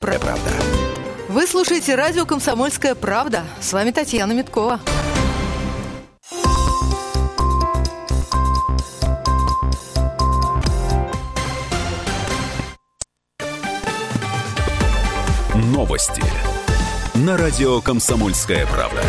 [0.00, 0.32] Правда.
[1.28, 3.44] Вы слушаете радио «Комсомольская правда».
[3.60, 4.80] С вами Татьяна Миткова.
[15.54, 16.22] Новости
[17.14, 19.02] на радио «Комсомольская правда».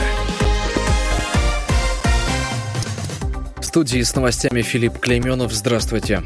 [3.60, 5.54] В студии с новостями Филипп Клейменов.
[5.54, 6.22] Здравствуйте.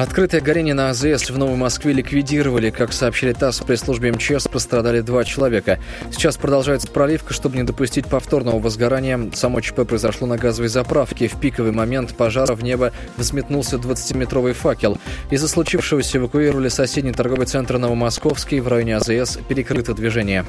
[0.00, 2.70] Открытое горение на АЗС в Новой Москве ликвидировали.
[2.70, 5.78] Как сообщили ТАСС, при службе МЧС пострадали два человека.
[6.10, 9.30] Сейчас продолжается проливка, чтобы не допустить повторного возгорания.
[9.34, 11.28] Само ЧП произошло на газовой заправке.
[11.28, 14.96] В пиковый момент пожара в небо взметнулся 20-метровый факел.
[15.30, 18.60] Из-за случившегося эвакуировали соседний торговый центр Новомосковский.
[18.60, 20.46] В районе АЗС перекрыто движение.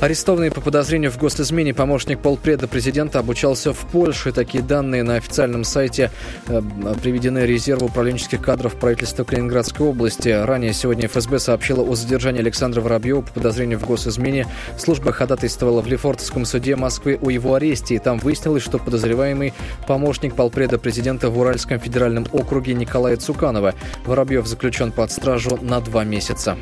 [0.00, 4.30] Арестованный по подозрению в госизмене помощник полпреда президента обучался в Польше.
[4.30, 6.12] Такие данные на официальном сайте
[6.46, 6.62] э,
[7.02, 10.28] приведены резерву управленческих кадров правительства Калининградской области.
[10.28, 14.46] Ранее сегодня ФСБ сообщила о задержании Александра Воробьева по подозрению в госизмене.
[14.78, 17.96] Служба ходатайствовала в Лефортовском суде Москвы о его аресте.
[17.96, 19.52] И там выяснилось, что подозреваемый
[19.88, 23.74] помощник полпреда президента в Уральском федеральном округе Николая Цуканова.
[24.06, 26.56] Воробьев заключен под стражу на два месяца.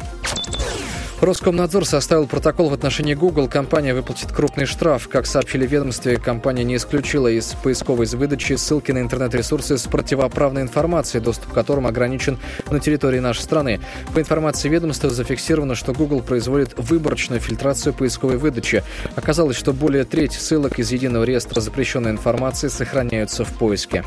[1.20, 3.48] Роскомнадзор составил протокол в отношении Google.
[3.48, 5.08] Компания выплатит крупный штраф.
[5.08, 11.22] Как сообщили ведомстве, компания не исключила из поисковой выдачи ссылки на интернет-ресурсы с противоправной информацией,
[11.22, 12.38] доступ к которым ограничен
[12.70, 13.80] на территории нашей страны.
[14.14, 18.84] По информации ведомства зафиксировано, что Google производит выборочную фильтрацию поисковой выдачи.
[19.14, 24.04] Оказалось, что более трети ссылок из единого реестра запрещенной информации сохраняются в поиске.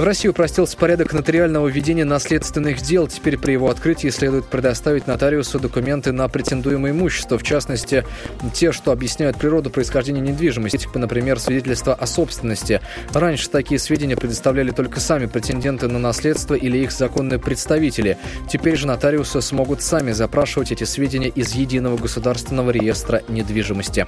[0.00, 3.06] В России упростился порядок нотариального ведения наследственных дел.
[3.06, 8.06] Теперь при его открытии следует предоставить нотариусу документы на претендуемое имущество, в частности,
[8.54, 12.80] те, что объясняют природу происхождения недвижимости, типа, например, свидетельство о собственности.
[13.12, 18.16] Раньше такие сведения предоставляли только сами претенденты на наследство или их законные представители.
[18.50, 24.06] Теперь же нотариусы смогут сами запрашивать эти сведения из Единого государственного реестра недвижимости.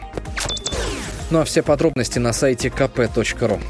[1.30, 3.60] Ну а все подробности на сайте kp.ru.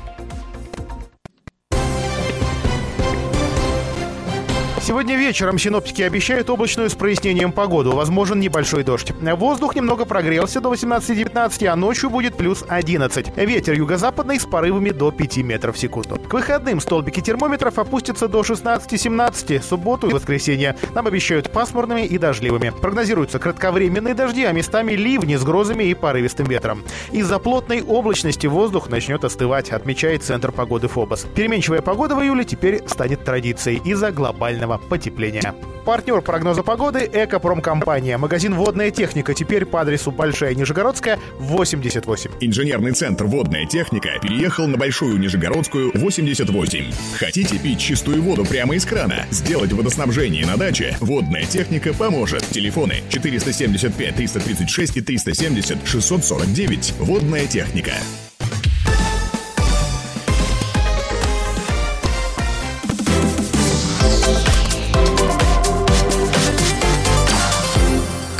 [4.92, 7.92] Сегодня вечером синоптики обещают облачную с прояснением погоду.
[7.92, 9.10] Возможен небольшой дождь.
[9.22, 13.34] Воздух немного прогрелся до 18-19, а ночью будет плюс 11.
[13.38, 16.16] Ветер юго-западный с порывами до 5 метров в секунду.
[16.16, 19.62] К выходным столбики термометров опустятся до 16-17.
[19.62, 22.74] Субботу и воскресенье нам обещают пасмурными и дождливыми.
[22.78, 26.84] Прогнозируются кратковременные дожди, а местами ливни с грозами и порывистым ветром.
[27.12, 31.28] Из-за плотной облачности воздух начнет остывать, отмечает Центр погоды ФОБОС.
[31.34, 35.54] Переменчивая погода в июле теперь станет традицией из-за глобального потепления.
[35.84, 38.16] Партнер прогноза погоды– Экопромкомпания.
[38.16, 42.30] Магазин «Водная техника» теперь по адресу Большая Нижегородская, 88.
[42.40, 46.92] Инженерный центр «Водная техника» переехал на Большую Нижегородскую, 88.
[47.18, 49.26] Хотите пить чистую воду прямо из крана?
[49.30, 50.96] Сделать водоснабжение на даче?
[51.00, 52.44] «Водная техника» поможет.
[52.46, 56.94] Телефоны 475 336 и 370 649.
[57.00, 57.92] «Водная техника».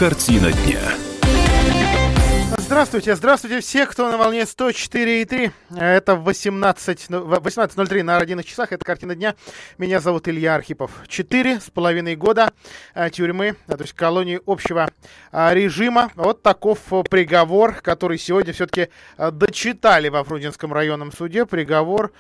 [0.02, 0.80] Картина дня.
[2.58, 5.52] Здравствуйте, здравствуйте все, кто на волне 104,3.
[5.78, 9.36] Это 18.03 18 на родинных часах, это картина дня.
[9.78, 10.90] Меня зовут Илья Архипов.
[11.06, 12.50] Четыре с половиной года
[12.96, 14.90] э, тюрьмы, то есть колонии общего
[15.30, 16.10] э, режима.
[16.16, 18.88] Вот таков приговор, который сегодня все-таки
[19.18, 21.46] э, дочитали во Фрунзенском районном суде.
[21.46, 22.10] Приговор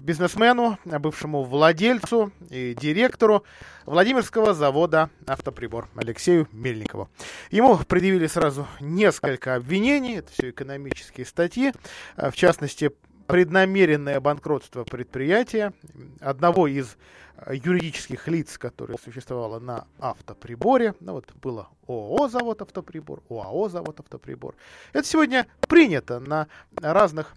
[0.00, 3.44] бизнесмену, бывшему владельцу и директору
[3.86, 7.08] Владимирского завода «Автоприбор» Алексею Мельникову.
[7.50, 11.72] Ему предъявили сразу несколько обвинений, это все экономические статьи,
[12.16, 12.90] а, в частности,
[13.28, 15.72] преднамеренное банкротство предприятия,
[16.20, 16.96] одного из
[17.36, 20.94] а, юридических лиц, которое существовало на автоприборе.
[20.98, 24.56] Ну вот было ООО «Завод Автоприбор», ОАО «Завод Автоприбор».
[24.92, 26.48] Это сегодня принято на
[26.80, 27.34] разных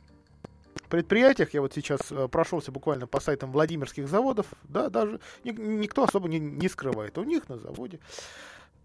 [0.90, 6.04] предприятиях, я вот сейчас э, прошелся буквально по сайтам Владимирских заводов, да, даже ни, никто
[6.04, 7.18] особо не, не скрывает.
[7.18, 8.00] У них на заводе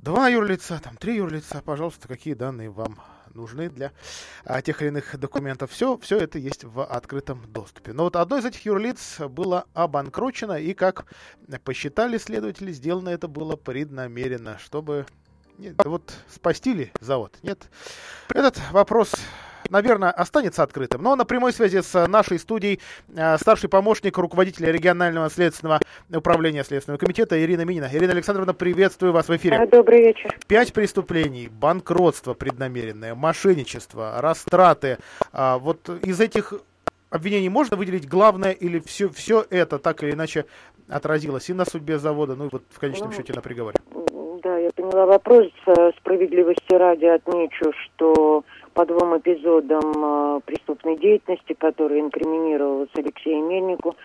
[0.05, 3.01] два юрлица, там три юрлица, пожалуйста, какие данные вам
[3.33, 3.93] нужны для
[4.45, 5.71] а, тех или иных документов.
[5.73, 7.93] Все, все это есть в открытом доступе.
[7.93, 11.07] Но вот одно из этих юрлиц было обанкрочено, и, как
[11.65, 15.07] посчитали следователи, сделано это было преднамеренно, чтобы
[15.59, 17.37] нет, вот спасти ли завод?
[17.43, 17.69] Нет.
[18.29, 19.15] Этот вопрос
[19.71, 21.03] наверное, останется открытым.
[21.03, 22.81] Но на прямой связи с нашей студией
[23.15, 25.81] э, старший помощник руководителя регионального следственного
[26.13, 27.89] управления Следственного комитета Ирина Минина.
[27.93, 29.67] Ирина Александровна, приветствую вас в эфире.
[29.67, 30.37] Добрый вечер.
[30.47, 34.99] Пять преступлений, банкротство преднамеренное, мошенничество, растраты.
[35.33, 36.55] А, вот из этих
[37.11, 40.47] обвинений можно выделить главное или все, все это так или иначе
[40.89, 43.77] отразилось и на судьбе завода, ну и вот в конечном Ну, счете на приговоре.
[44.45, 45.47] Да, я поняла вопрос.
[45.67, 48.45] Э, Справедливости ради отмечу, что
[48.75, 53.97] по двум эпизодам э, преступной деятельности, которые инкриминировалась Алексею Мельнику,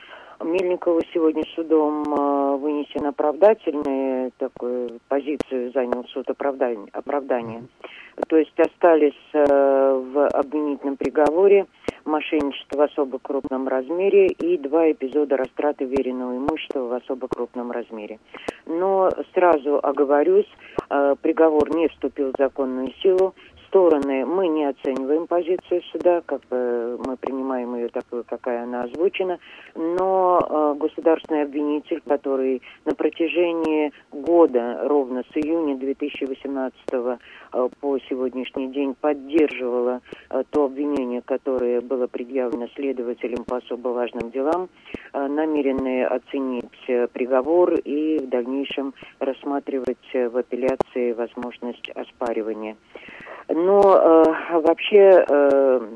[0.41, 6.87] Мельникову сегодня судом э, вынесен оправдательный, такую позицию занял суд оправдания.
[6.93, 7.65] оправдания.
[8.29, 11.65] То есть остались в обвинительном приговоре
[12.09, 18.19] мошенничество в особо крупном размере и два эпизода растраты веренного имущества в особо крупном размере.
[18.65, 20.49] Но сразу оговорюсь,
[20.89, 23.33] э, приговор не вступил в законную силу.
[23.69, 29.37] Стороны мы не оцениваем позицию суда, как бы мы принимаем ее такую, какая она озвучена,
[29.75, 37.17] но э, государственный обвинитель, который на протяжении года, ровно с июня 2018 э,
[37.51, 44.69] по сегодняшний день поддерживала э, то обвинение, которое было предъявлено следователям по особо важным делам,
[45.13, 52.75] э, намерены оценить э, приговор и в дальнейшем рассматривать э, в апелляции возможность оспаривания.
[53.47, 55.87] Но э, вообще э,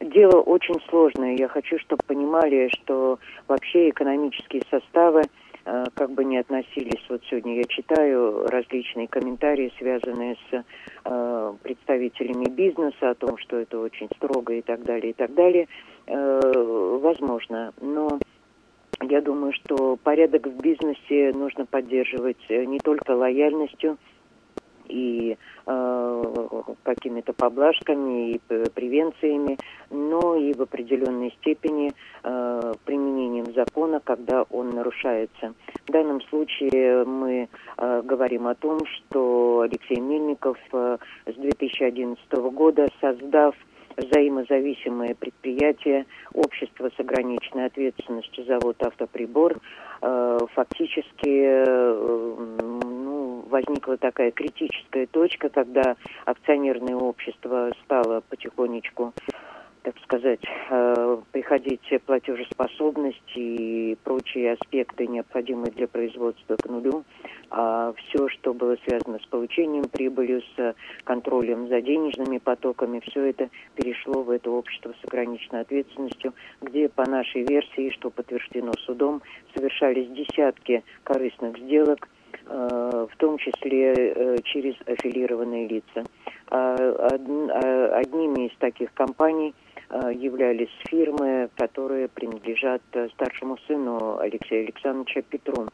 [0.00, 1.36] дело очень сложное.
[1.36, 3.18] Я хочу, чтобы понимали, что
[3.48, 7.02] вообще экономические составы э, как бы не относились.
[7.08, 10.64] Вот сегодня я читаю различные комментарии, связанные с
[11.04, 15.68] э, представителями бизнеса о том, что это очень строго и так далее, и так далее.
[16.06, 18.18] Э, возможно, но
[19.02, 23.96] я думаю, что порядок в бизнесе нужно поддерживать э, не только лояльностью
[24.88, 25.36] и
[25.66, 26.24] э,
[26.82, 29.58] какими-то поблажками и превенциями,
[29.90, 31.92] но и в определенной степени
[32.22, 35.54] э, применением закона, когда он нарушается.
[35.86, 42.88] В данном случае мы э, говорим о том, что Алексей Мельников э, с 2011 года,
[43.00, 43.54] создав
[43.96, 49.58] взаимозависимое предприятие, общество с ограниченной ответственностью завод «Автоприбор»,
[50.02, 52.80] э, фактически э,
[53.44, 59.12] возникла такая критическая точка, когда акционерное общество стало потихонечку
[59.84, 67.04] так сказать, э, приходить платежеспособность и прочие аспекты, необходимые для производства к нулю.
[67.50, 70.74] А все, что было связано с получением прибыли, с
[71.04, 76.32] контролем за денежными потоками, все это перешло в это общество с ограниченной ответственностью,
[76.62, 79.20] где, по нашей версии, что подтверждено судом,
[79.54, 82.08] совершались десятки корыстных сделок,
[82.46, 86.04] в том числе э, через аффилированные лица.
[86.48, 89.54] А, а, Одними из таких компаний
[89.90, 95.68] э, являлись фирмы, которые принадлежат э, старшему сыну Алексея Александровича Петру.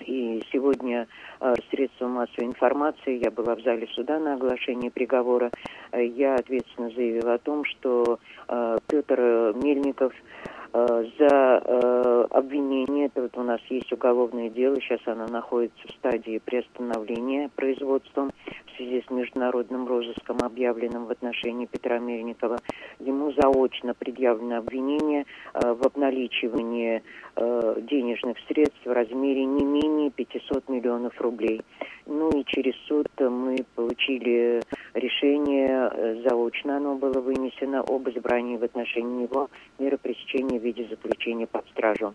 [0.00, 1.06] И сегодня
[1.40, 5.50] э, средства массовой информации, я была в зале суда на оглашении приговора,
[5.92, 8.18] э, я ответственно заявила о том, что
[8.48, 14.98] э, Петр Мельников э, за э, обвинение, это вот у нас есть уголовное дело, сейчас
[15.06, 18.32] оно находится в стадии приостановления производством
[18.74, 22.58] в связи с международным розыском, объявленным в отношении Петра Мельникова.
[22.98, 27.02] Ему заочно предъявлено обвинение э, в обналичивании
[27.36, 31.62] э, денежных средств в размере не менее 500 миллионов рублей.
[32.06, 34.60] Ну и через суд мы получили
[34.94, 39.48] решение, э, заочно оно было вынесено об избрании в отношении него
[39.78, 42.14] меры пресечения в виде заключения под стражу.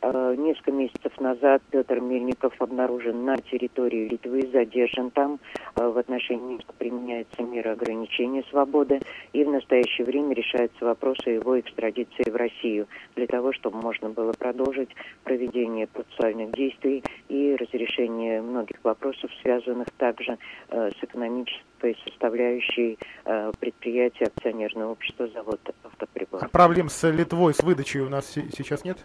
[0.00, 5.40] Несколько месяцев назад Петр Мельников обнаружен на территории Литвы, задержан там.
[5.74, 9.00] Э, В отношении него применяется мера ограничения свободы.
[9.32, 12.86] И в настоящее время решается вопрос о его экстрадиции в Россию
[13.16, 14.90] для того, чтобы можно было продолжить
[15.24, 20.38] проведение процессуальных действий и разрешение многих вопросов, связанных также
[20.68, 26.44] э, с экономической составляющей э, предприятия акционерного общества завод автоприбор.
[26.44, 28.98] А Проблем с Литвой, с выдачей у нас се- сейчас нет?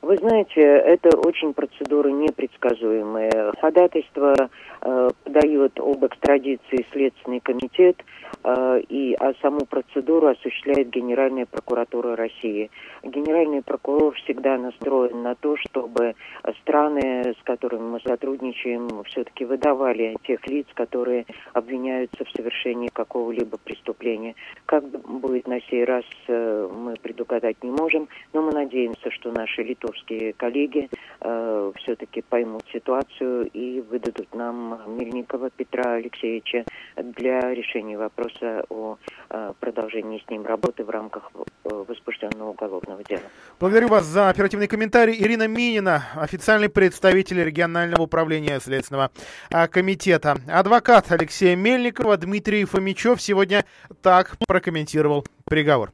[0.00, 3.52] Вы знаете, это очень процедуры непредсказуемые.
[3.60, 4.32] Ходатайство
[4.80, 7.96] э, подает об экстрадиции Следственный комитет,
[8.44, 12.70] э, и а саму процедуру осуществляет Генеральная прокуратура России.
[13.02, 16.14] Генеральный прокурор всегда настроен на то, чтобы
[16.60, 24.36] страны, с которыми мы сотрудничаем, все-таки выдавали тех лиц, которые обвиняются в совершении какого-либо преступления.
[24.66, 29.62] Как будет на сей раз, э, мы предугадать не можем, но мы надеемся, что наши
[29.62, 30.88] литовские коллеги
[31.20, 36.64] э, все-таки поймут ситуацию и выдадут нам Мельникова Петра Алексеевича
[36.96, 38.96] для решения вопроса о
[39.30, 43.22] э, продолжении с ним работы в рамках э, возбужденного уголовного дела.
[43.58, 45.16] Благодарю вас за оперативный комментарий.
[45.20, 49.10] Ирина Минина, официальный представитель регионального управления Следственного
[49.50, 50.36] а, комитета.
[50.48, 53.64] Адвокат Алексея Мельникова Дмитрий Фомичев сегодня
[54.02, 55.92] так прокомментировал приговор.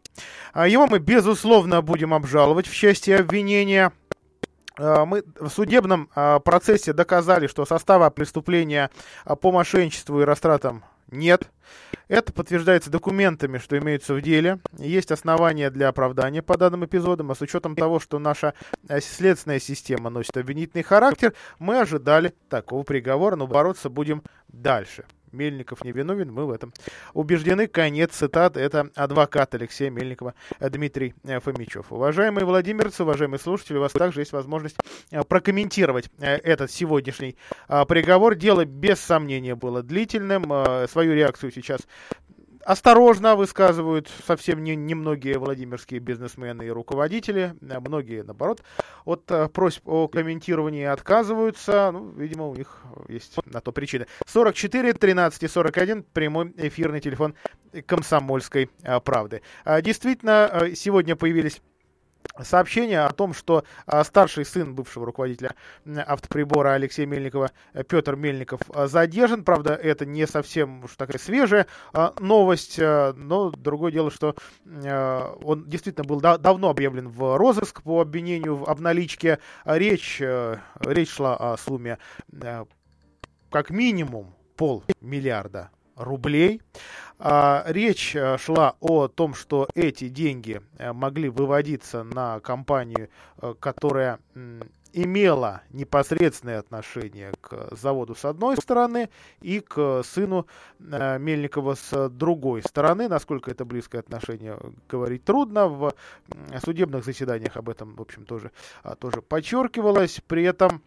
[0.52, 3.92] А, Его мы, безусловно, будем обжаловать в части обвинения.
[4.78, 8.90] Э, мы в судебном э, процессе доказали, что состава преступления
[9.24, 11.48] э, по мошенничеству и растратам нет.
[12.08, 14.58] Это подтверждается документами, что имеются в деле.
[14.78, 18.52] Есть основания для оправдания по данным эпизодам, а с учетом того, что наша
[19.00, 25.04] следственная система носит обвинительный характер, мы ожидали такого приговора, но бороться будем дальше.
[25.34, 26.72] Мельников не виновен, мы в этом
[27.12, 27.66] убеждены.
[27.66, 28.56] Конец цитат.
[28.56, 31.92] Это адвокат Алексея Мельникова э, Дмитрий э, Фомичев.
[31.92, 34.76] Уважаемые владимирцы, уважаемые слушатели, у вас также есть возможность
[35.10, 37.36] э, прокомментировать этот сегодняшний
[37.88, 38.34] приговор.
[38.34, 40.44] Дело без сомнения было длительным.
[40.88, 41.80] Свою реакцию сейчас
[42.64, 48.62] осторожно высказывают совсем не, немногие владимирские бизнесмены и руководители, а многие, наоборот,
[49.04, 51.90] от э, просьб о комментировании отказываются.
[51.92, 54.06] Ну, видимо, у них есть на то причины.
[54.26, 57.34] 44 13 и 41 прямой эфирный телефон
[57.86, 59.42] комсомольской э, правды.
[59.64, 61.60] А, действительно, э, сегодня появились
[62.42, 65.54] сообщение о том, что а, старший сын бывшего руководителя
[66.06, 69.44] автоприбора Алексея Мельникова э, Петр Мельников а, задержан.
[69.44, 76.04] Правда, это не совсем уж такая свежая а, новость, но другое дело, что он действительно
[76.04, 79.38] был давно объявлен в розыск по обвинению в обналичке.
[79.64, 81.98] Речь, э, речь шла о сумме
[82.32, 82.64] э,
[83.50, 86.60] как минимум полмиллиарда рублей.
[87.18, 93.08] А, речь э, шла о том, что эти деньги э, могли выводиться на компанию,
[93.40, 94.18] э, которая
[94.92, 99.10] имела непосредственное отношение к заводу с одной стороны
[99.40, 100.46] и к сыну
[100.78, 103.08] Мельникова с другой стороны.
[103.08, 104.56] Насколько это близкое отношение,
[104.88, 105.66] говорить трудно.
[105.66, 105.94] В
[106.64, 110.20] судебных заседаниях об этом, в общем, тоже, а, тоже подчеркивалось.
[110.28, 110.80] При этом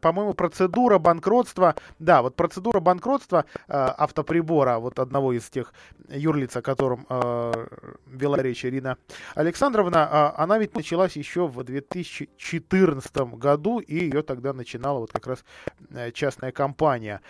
[0.00, 5.72] по-моему, процедура банкротства, да, вот процедура банкротства э, автоприбора, вот одного из тех
[6.08, 7.66] юрлиц, о котором э,
[8.06, 8.98] вела речь Ирина
[9.34, 15.26] Александровна, э, она ведь началась еще в 2014 году, и ее тогда начинала вот как
[15.26, 15.44] раз
[15.90, 17.20] э, частная компания.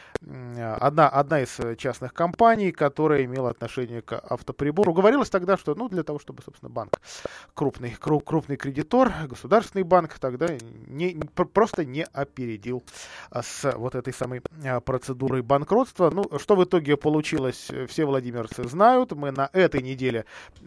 [0.80, 4.92] Одна, одна из частных компаний, которая имела отношение к автоприбору.
[4.92, 7.00] Говорилось тогда, что, ну, для того, чтобы, собственно, банк,
[7.54, 10.48] крупный, крупный кредитор, государственный банк, тогда
[10.86, 12.82] не, просто не оперировал опередил
[13.30, 16.10] а, с вот этой самой а, процедурой банкротства.
[16.10, 19.12] Ну, что в итоге получилось, все владимирцы знают.
[19.12, 20.24] Мы на этой неделе,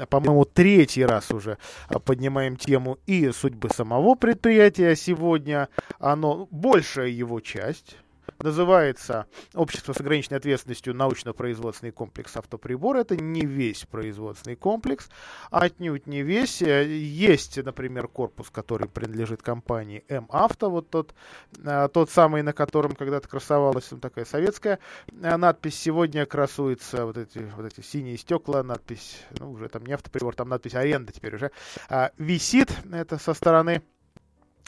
[0.10, 4.96] по-моему, третий раз уже а, поднимаем тему и судьбы самого предприятия.
[4.96, 7.98] Сегодня оно, большая его часть,
[8.44, 12.98] называется «Общество с ограниченной ответственностью научно-производственный комплекс автоприбор».
[12.98, 15.10] Это не весь производственный комплекс,
[15.50, 16.62] отнюдь не весь.
[16.62, 21.16] Есть, например, корпус, который принадлежит компании М-Авто, вот тот,
[21.64, 25.80] э, тот самый, на котором когда-то красовалась ну, такая советская э, надпись.
[25.80, 30.50] Сегодня красуется вот эти, вот эти синие стекла, надпись, ну, уже там не автоприбор, там
[30.50, 31.52] надпись «Аренда» теперь уже,
[31.90, 32.70] а, висит.
[32.92, 33.82] Это со стороны Э,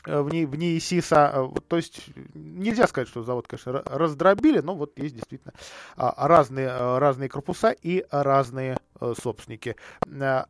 [0.06, 1.32] в ней, в ней СИСа.
[1.34, 5.54] Э, то есть нельзя сказать, что завод, конечно, раздробили, но вот есть действительно
[5.98, 8.78] а, разные, э, разные корпуса и разные
[9.22, 9.76] собственники.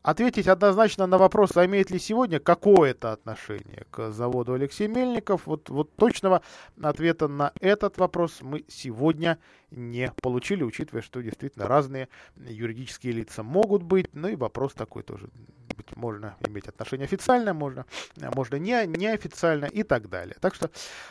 [0.04, 5.70] Ответить однозначно на вопрос, а имеет ли сегодня какое-то отношение к заводу Алексей Мельников, вот,
[5.70, 6.42] вот точного
[6.82, 9.40] ответа на этот вопрос мы сегодня
[9.72, 14.08] не получили, учитывая, что действительно разные юридические лица могут быть.
[14.14, 15.30] Ну и вопрос такой тоже.
[15.76, 17.86] Быть, можно иметь отношение официально, можно,
[18.16, 20.38] можно не, неофициально и так далее.
[20.40, 20.70] Так что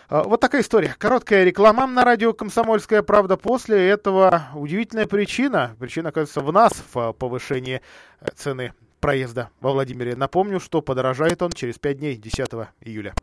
[0.08, 0.94] э, вот такая история.
[0.96, 3.36] Короткая реклама на радио «Комсомольская правда».
[3.36, 5.76] После этого удивительная причина.
[5.78, 7.80] Причина, оказывается, в нас, в повышении
[8.20, 10.14] э, цены проезда во Владимире.
[10.14, 12.48] Напомню, что подорожает он через 5 дней, 10
[12.82, 13.14] июля.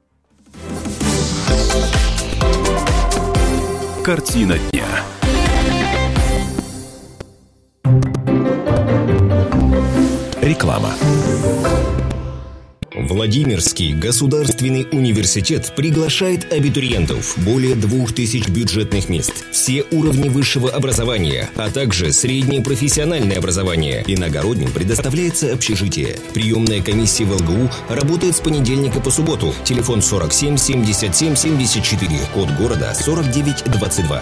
[4.03, 4.87] Картина дня.
[10.41, 10.89] Реклама.
[12.93, 17.37] Владимирский государственный университет приглашает абитуриентов.
[17.37, 19.45] Более двух тысяч бюджетных мест.
[19.51, 24.03] Все уровни высшего образования, а также среднее профессиональное образование.
[24.07, 26.17] Иногородним предоставляется общежитие.
[26.33, 29.53] Приемная комиссия в ЛГУ работает с понедельника по субботу.
[29.63, 32.19] Телефон 47 77 74.
[32.33, 34.21] Код города 4922.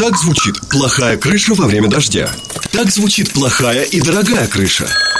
[0.00, 2.30] Так звучит плохая крыша во время дождя.
[2.72, 4.88] Так звучит плохая и дорогая крыша.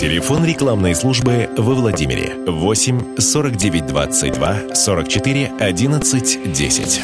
[0.00, 7.02] Телефон рекламной службы во Владимире 8 49 22 44 11 10.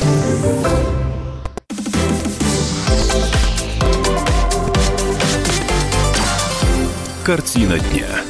[7.23, 8.26] Картина дня.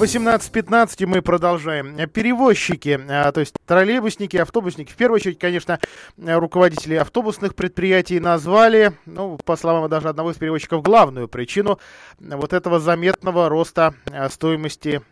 [0.00, 2.08] 18.15 мы продолжаем.
[2.08, 5.78] Перевозчики, а, то есть троллейбусники, автобусники, в первую очередь, конечно,
[6.16, 11.78] руководители автобусных предприятий назвали, ну, по словам даже одного из перевозчиков, главную причину
[12.18, 15.02] вот этого заметного роста а, стоимости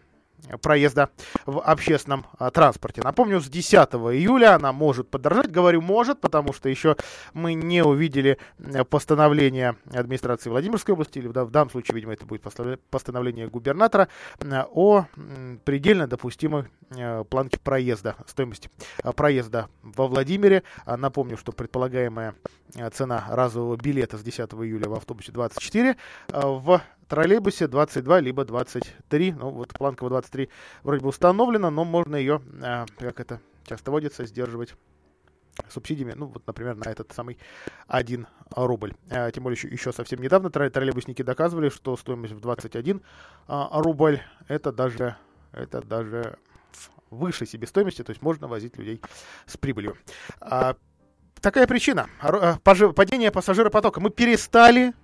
[0.61, 1.11] проезда
[1.47, 3.02] в общественном а, транспорте.
[3.02, 5.50] Напомню, с 10 июля она может подорожать.
[5.50, 6.97] Говорю может, потому что еще
[7.35, 12.42] мы не увидели э, постановление администрации Владимирской области, или в, данном случае, видимо, это будет
[12.90, 14.09] постановление губернатора
[14.40, 15.07] э, о
[15.64, 18.71] предельно допустимой э, планке проезда, стоимости
[19.16, 20.62] проезда во Владимире.
[20.85, 22.35] А, напомню, что предполагаемая
[22.92, 25.97] цена разового билета с 10 июля в автобусе 24,
[26.28, 29.32] в троллейбусе 22 либо 23.
[29.32, 30.48] Ну, вот планка в 23
[30.82, 34.74] вроде бы установлена, но можно ее, а, как это часто водится, сдерживать
[35.68, 37.38] субсидиями, ну, вот, например, на этот самый
[37.88, 38.94] 1 рубль.
[39.10, 43.02] А, тем более, еще, еще совсем недавно троллейбусники доказывали, что стоимость в 21
[43.48, 45.16] а, рубль, это даже,
[45.52, 46.38] это даже
[47.10, 49.00] выше себестоимости, то есть можно возить людей
[49.46, 49.96] с прибылью.
[50.40, 50.76] А,
[51.40, 52.08] такая причина.
[52.62, 54.00] Падение пассажиропотока.
[54.00, 54.94] Мы перестали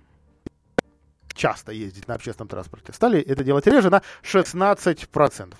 [1.35, 2.93] часто ездить на общественном транспорте.
[2.93, 5.53] Стали это делать реже на 16%.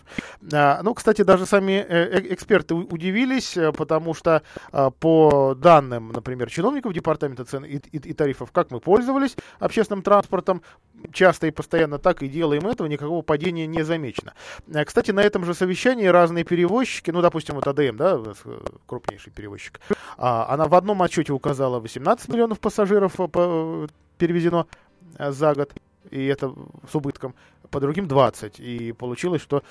[0.53, 4.41] А, ну, кстати, даже сами э, э, эксперты удивились, э, потому что
[4.71, 10.01] а, по данным, например, чиновников Департамента цен и, и, и тарифов, как мы пользовались общественным
[10.01, 10.61] транспортом,
[11.11, 14.33] часто и постоянно так и делаем этого, никакого падения не замечено.
[14.73, 18.21] А, кстати, на этом же совещании разные перевозчики, ну, допустим, вот АДМ, да,
[18.87, 19.79] крупнейший перевозчик,
[20.17, 23.15] она в одном отчете указала 18 миллионов пассажиров
[24.17, 24.67] перевезено
[25.17, 25.73] за год,
[26.11, 26.53] и это
[26.89, 27.35] с убытком,
[27.69, 28.59] по другим 20.
[28.59, 29.63] И получилось, что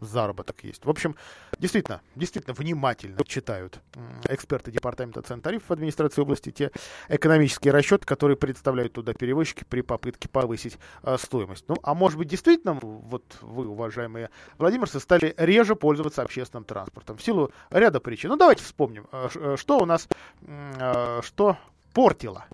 [0.00, 0.84] заработок есть.
[0.84, 1.16] В общем,
[1.58, 3.80] действительно, действительно внимательно читают
[4.28, 6.70] эксперты Департамента цен тарифов администрации области те
[7.08, 11.64] экономические расчеты, которые представляют туда перевозчики при попытке повысить а, стоимость.
[11.68, 17.22] Ну, а может быть, действительно, вот вы, уважаемые владимирцы, стали реже пользоваться общественным транспортом в
[17.22, 18.30] силу ряда причин.
[18.30, 20.08] Ну, давайте вспомним, э, что у нас,
[20.42, 21.56] э, что
[21.92, 22.46] портило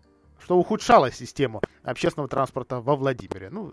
[0.45, 3.49] что ухудшало систему общественного транспорта во Владимире.
[3.51, 3.73] Ну,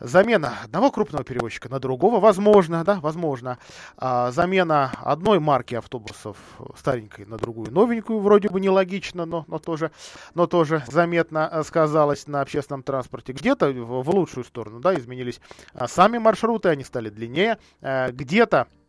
[0.00, 3.58] замена одного крупного перевозчика на другого, возможно, да, возможно.
[3.96, 6.36] А, замена одной марки автобусов
[6.76, 9.92] старенькой на другую новенькую, вроде бы нелогично, но, но, тоже,
[10.34, 13.32] но тоже заметно сказалось на общественном транспорте.
[13.32, 15.40] Где-то в, в лучшую сторону, да, изменились
[15.72, 17.58] а, сами маршруты, они стали длиннее.
[17.80, 18.81] А, где-то Э,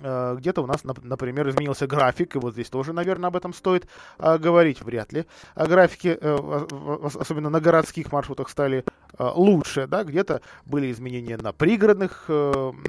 [0.00, 3.86] где-то у нас, например, изменился график, и вот здесь тоже, наверное, об этом стоит
[4.18, 5.26] э, говорить, вряд ли.
[5.54, 6.66] А графики, э,
[7.18, 8.84] особенно на городских маршрутах, стали
[9.18, 12.26] лучше, да, где-то были изменения на пригородных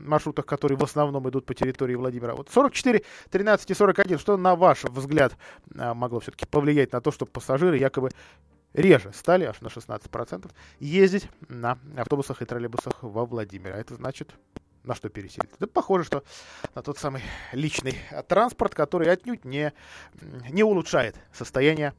[0.02, 2.36] маршрутах, которые в основном идут по территории Владимира.
[2.36, 5.38] Вот 44, 13 и 41, что, на ваш взгляд,
[5.74, 8.10] могло все-таки повлиять на то, что пассажиры якобы
[8.74, 13.74] реже стали, аж на 16%, ездить на автобусах и троллейбусах во Владимире.
[13.74, 14.34] А это значит
[14.84, 15.52] на что переселить?
[15.60, 16.24] Да похоже, что
[16.76, 17.96] на тот самый личный
[18.28, 19.74] транспорт, который отнюдь не,
[20.50, 21.94] не улучшает состояние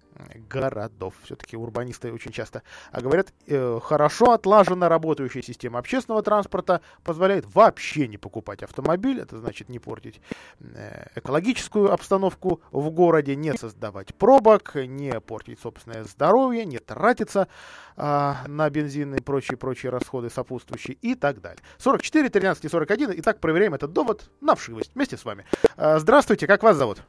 [0.48, 1.14] городов.
[1.24, 8.18] Все-таки урбанисты очень часто говорят, э, хорошо отлажена работающая система общественного транспорта позволяет вообще не
[8.18, 10.20] покупать автомобиль, это значит не портить
[10.61, 17.48] э, экологическую обстановку в городе, не создавать пробок, не портить собственное здоровье, не тратиться
[17.96, 21.62] э, на бензин и прочие-прочие расходы сопутствующие и так далее.
[21.78, 23.12] 44, 13 и 41.
[23.16, 25.44] Итак, проверяем этот довод на вшивость вместе с вами.
[25.76, 27.02] Э, здравствуйте, как вас зовут?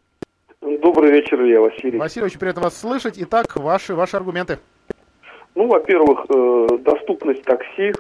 [0.62, 1.98] Добрый вечер, я Василий.
[1.98, 3.16] Василий, очень приятно вас слышать.
[3.18, 4.60] Итак, ваши, ваши аргументы.
[5.56, 7.92] Ну, во-первых, э, доступность такси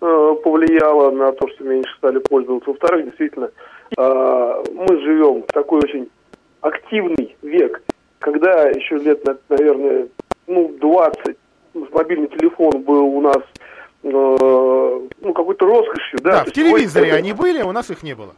[0.00, 2.70] э, повлияла на то, что меньше стали пользоваться.
[2.70, 3.50] Во-вторых, действительно,
[3.96, 6.10] э, мы живем в такой очень
[6.60, 7.82] активный век,
[8.18, 10.08] когда еще лет, наверное,
[10.46, 11.36] ну, 20
[11.72, 13.38] мобильный телефон был у нас
[14.02, 16.20] ну, какой-то роскошью.
[16.22, 17.14] Да, да в телевизоре сегодня...
[17.14, 18.34] они были, а у нас их не было.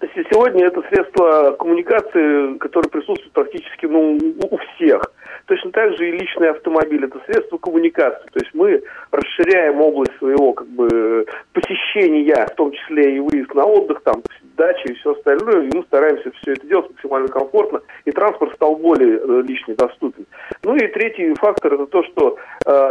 [0.00, 4.18] Сегодня это средство коммуникации, которое присутствует практически ну,
[4.50, 5.02] у всех.
[5.46, 8.26] Точно так же и личный автомобиль– это средство коммуникации.
[8.32, 13.64] То есть мы расширяем область своего как бы, посещения, в том числе и выезд на
[13.64, 14.22] отдых, там,
[14.56, 18.76] дачи и все остальное, и мы стараемся все это делать максимально комфортно, и транспорт стал
[18.76, 20.26] более э, лишний доступен.
[20.62, 22.36] Ну и третий фактор– это то, что
[22.66, 22.90] э,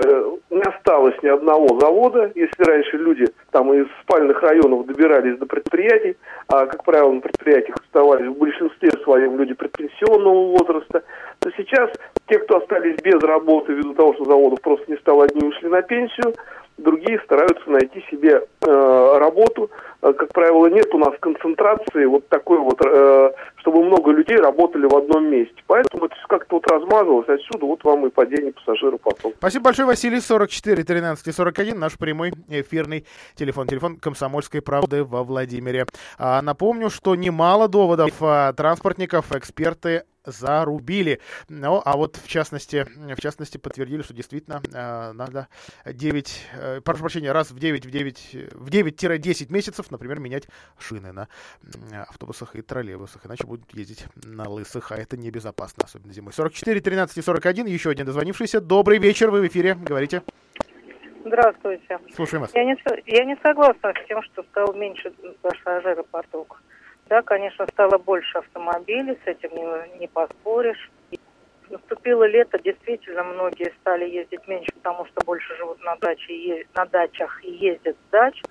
[0.50, 2.32] не осталось ни одного завода.
[2.36, 7.78] Если раньше люди там из спальных районов добирались до предприятий, а, как правило, на предприятиях
[7.78, 11.04] оставались в большинстве своем люди предпенсионного возраста,
[11.40, 11.90] то сейчас
[12.28, 15.82] те, кто остались без работы ввиду того, что заводов просто не стало, одни ушли на
[15.82, 16.34] пенсию,
[16.78, 19.70] другие стараются найти себе э, работу.
[20.02, 24.86] Э, как правило, нет у нас концентрации вот такой вот, э, чтобы много людей работали
[24.86, 25.56] в одном месте.
[25.68, 27.30] Поэтому это как-то вот размазалось.
[27.30, 29.36] Отсюда вот вам и падение пассажиропотока.
[29.38, 30.20] Спасибо большое, Василий.
[30.20, 31.80] 44 13 и 41.
[31.80, 33.06] Наш прямой эфирный
[33.36, 33.68] телефон.
[33.68, 35.86] Телефон Комсомольской правды во Владимире.
[36.18, 41.20] А, напомню, что немало доводов а, транспортников эксперты зарубили.
[41.50, 45.48] Ну, а вот в частности, в частности подтвердили, что действительно э, надо
[45.86, 51.12] 9, э, прошу прощения, раз в 9, в 9, в 9-10 месяцев, например, менять шины
[51.12, 51.28] на
[52.08, 56.34] автобусах и троллейбусах, иначе будут ездить на лысых, а это небезопасно, особенно зимой.
[56.34, 58.62] 44, 13 и 41, еще один дозвонившийся.
[58.62, 60.24] Добрый вечер, вы в эфире, говорите.
[61.26, 62.00] Здравствуйте.
[62.16, 62.54] Слушаем вас.
[62.54, 66.62] Я не, я не согласна с тем, что стал меньше пассажиропоток.
[67.08, 70.90] Да, конечно, стало больше автомобилей, с этим не, не поспоришь.
[71.70, 77.44] Наступило лето, действительно, многие стали ездить меньше, потому что больше живут на, даче, на дачах
[77.44, 78.42] и ездят с дач.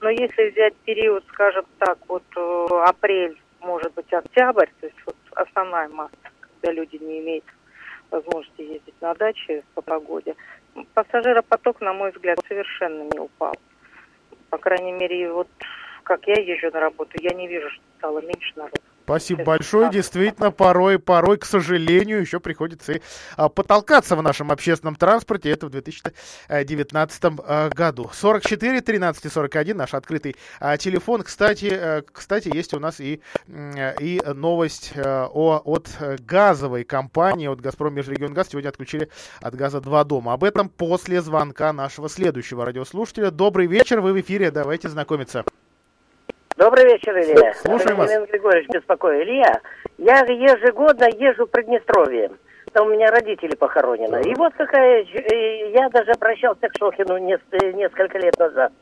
[0.00, 5.16] Но если взять период, скажем так, вот э, апрель, может быть, октябрь, то есть вот
[5.34, 7.44] основная масса, когда люди не имеют
[8.10, 10.34] возможности ездить на даче по погоде,
[10.94, 13.54] пассажиропоток, на мой взгляд, совершенно не упал.
[14.50, 15.48] По крайней мере, вот
[16.04, 18.80] как я езжу на работу, я не вижу, что стало меньше народу.
[19.04, 19.90] Спасибо большое.
[19.90, 23.02] Действительно, порой, порой, к сожалению, еще приходится и
[23.36, 25.50] а, потолкаться в нашем общественном транспорте.
[25.50, 28.10] Это в 2019 а, году.
[28.12, 31.22] 44 13 41 наш открытый а, телефон.
[31.22, 33.20] Кстати, а, кстати, есть у нас и,
[34.00, 35.90] и новость а, о, от
[36.20, 38.48] газовой компании, от «Газпром Межрегионгаз».
[38.48, 39.10] Сегодня отключили
[39.42, 40.32] от газа два дома.
[40.32, 43.30] Об этом после звонка нашего следующего радиослушателя.
[43.30, 44.50] Добрый вечер, вы в эфире.
[44.50, 45.44] Давайте знакомиться.
[46.56, 47.52] Добрый вечер, Илья.
[47.54, 48.10] Слушаем вас.
[48.30, 49.24] Григорьевич беспокою.
[49.24, 49.60] Илья,
[49.98, 52.30] я ежегодно езжу в Приднестровье.
[52.72, 54.22] Там у меня родители похоронены.
[54.22, 55.02] И вот какая...
[55.02, 58.72] Я даже обращался к Шохину несколько лет назад.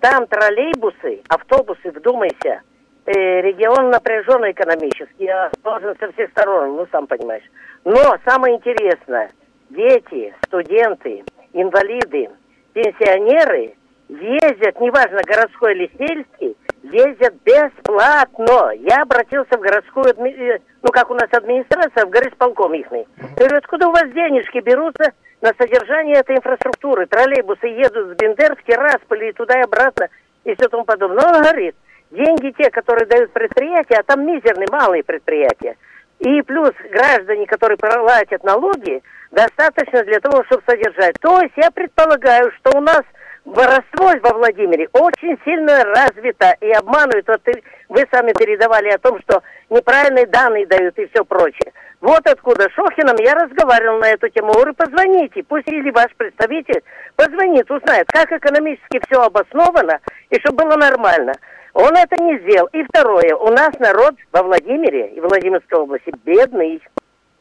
[0.00, 2.62] Там троллейбусы, автобусы, вдумайся,
[3.04, 7.44] регион напряженный экономически, сложен со всех сторон, ну, сам понимаешь.
[7.84, 9.30] Но самое интересное,
[9.68, 12.30] дети, студенты, инвалиды,
[12.72, 13.74] пенсионеры
[14.08, 18.72] ездят, неважно, городской или сельский, ездят бесплатно.
[18.78, 22.86] Я обратился в городскую, э, ну как у нас администрация, в горисполком их.
[22.90, 23.04] Я
[23.36, 27.06] говорю, откуда у вас денежки берутся на содержание этой инфраструктуры?
[27.06, 30.08] Троллейбусы едут с Бендер в Тирасполь и туда и обратно
[30.44, 31.20] и все тому подобное.
[31.22, 31.74] Но он говорит,
[32.10, 35.76] деньги те, которые дают предприятия, а там мизерные малые предприятия.
[36.20, 41.14] И плюс граждане, которые платят налоги, достаточно для того, чтобы содержать.
[41.20, 43.02] То есть я предполагаю, что у нас
[43.48, 47.26] воровство во Владимире очень сильно развито и обманывают.
[47.28, 47.42] Вот
[47.88, 51.72] вы сами передавали о том, что неправильные данные дают и все прочее.
[52.00, 54.52] Вот откуда Шохином я разговаривал на эту тему.
[54.52, 56.82] Говорю, позвоните, пусть или ваш представитель
[57.16, 59.98] позвонит, узнает, как экономически все обосновано
[60.30, 61.32] и чтобы было нормально.
[61.72, 62.68] Он это не сделал.
[62.72, 66.82] И второе, у нас народ во Владимире и Владимирской области бедный.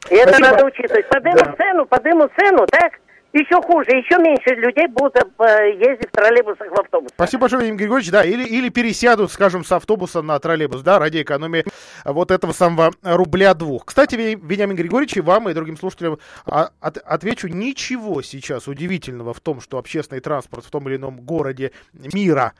[0.10, 0.50] И это Спасибо.
[0.50, 1.10] надо учитывать.
[1.10, 1.56] Подыму да.
[1.58, 2.93] цену, подыму цену, так?
[3.34, 7.13] Еще хуже, еще меньше людей будут э, ездить в троллейбусах, в автобусах.
[7.16, 8.12] Спасибо большое, Владимир Григорьевич.
[8.12, 11.66] Да, или, или пересядут, скажем, с автобуса на троллейбус, да, ради экономии
[12.06, 13.86] вот этого самого рубля двух.
[13.86, 19.40] Кстати, Вениамин Григорьевич, и вам, и другим слушателям а, от, отвечу, ничего сейчас удивительного в
[19.40, 22.54] том, что общественный транспорт в том или ином городе мира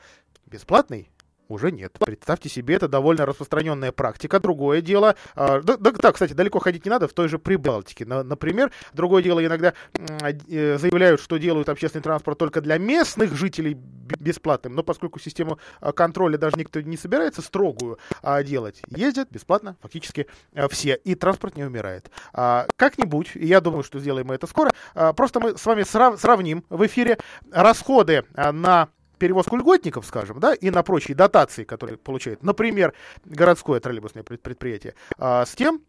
[0.46, 1.10] бесплатный,
[1.48, 1.96] уже нет.
[1.98, 4.40] Представьте себе, это довольно распространенная практика.
[4.40, 8.06] Другое дело, э, да, да, да, кстати, далеко ходить не надо, в той же Прибалтике,
[8.06, 8.70] на, например.
[8.92, 14.82] Другое дело, иногда э, заявляют, что делают общественный транспорт только для местных жителей бесплатным, но
[14.82, 20.26] поскольку систему а, контроля даже никто не собирается строгую э, делать, ездят бесплатно фактически
[20.70, 22.10] все, и транспорт не умирает.
[22.32, 26.20] А, как-нибудь, я думаю, что сделаем мы это скоро, а, просто мы с вами срав,
[26.20, 27.18] сравним в эфире
[27.50, 33.80] расходы а, на перевозку льготников, скажем, да, и на прочие дотации, которые получает, например, городское
[33.80, 35.82] троллейбусное предприятие, а, с тем,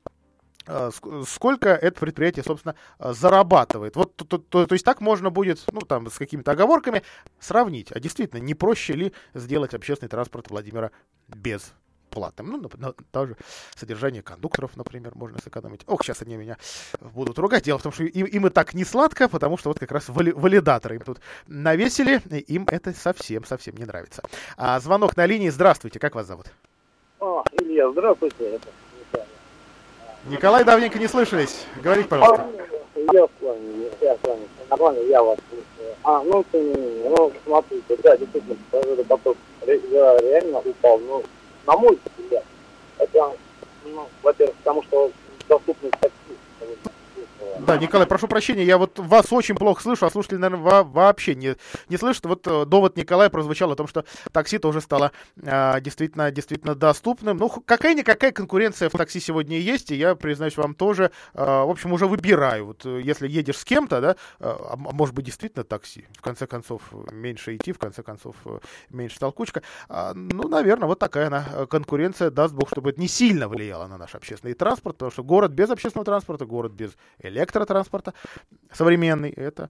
[0.66, 0.90] а,
[1.28, 3.96] сколько это предприятие, собственно, зарабатывает.
[3.96, 7.04] Вот то, то, то есть так можно будет, ну, там, с какими-то оговорками
[7.40, 7.92] сравнить.
[7.92, 10.92] А действительно, не проще ли сделать общественный транспорт Владимира
[11.28, 11.74] без
[12.10, 12.48] платным.
[12.48, 13.38] Ну, на, тоже
[13.76, 15.82] содержание кондукторов, например, можно сэкономить.
[15.88, 16.58] Ох, сейчас они меня
[17.00, 17.64] будут ругать.
[17.64, 20.10] Дело в том, что им, им и так не сладко, потому что вот как раз
[20.10, 24.24] вали, валидаторы им тут навесили, им это совсем-совсем не нравится.
[24.58, 25.50] А, звонок на линии.
[25.50, 26.48] Здравствуйте, как вас зовут?
[27.20, 28.56] А, Илья, здравствуйте.
[28.56, 28.68] Это
[30.26, 31.66] Николай, давненько не слышались.
[31.82, 32.48] Говорите, пожалуйста.
[32.96, 34.48] Я с вами, я с вами.
[34.70, 35.96] Нормально, я вас слушаю.
[36.04, 38.56] А, ну, тем не менее, ну, смотрите, да, действительно,
[39.06, 41.24] поток реально упал, ну,
[41.66, 42.44] на мой взгляд.
[42.98, 43.32] Хотя,
[43.86, 45.12] ну, во-первых, потому что
[45.48, 46.38] доступность такси
[47.60, 51.56] да, Николай, прошу прощения, я вот вас очень плохо слышу, а слушатели, наверное, вообще не,
[51.90, 52.26] не слышат.
[52.26, 57.38] Вот э, довод Николая прозвучал о том, что такси тоже стало э, действительно, действительно доступным.
[57.38, 61.92] Ну, какая-никакая конкуренция в такси сегодня есть, и я, признаюсь вам, тоже, э, в общем,
[61.92, 62.68] уже выбираю.
[62.68, 66.48] Вот э, если едешь с кем-то, да, э, а может быть, действительно такси, в конце
[66.48, 68.36] концов, меньше идти, в конце концов,
[68.90, 69.64] меньше толкучка.
[69.90, 73.98] Э, ну, наверное, вот такая она конкуренция, даст Бог, чтобы это не сильно влияло на
[73.98, 76.92] наш общественный транспорт, потому что город без общественного транспорта, город без
[77.30, 78.14] электротранспорта
[78.72, 79.70] современный, это,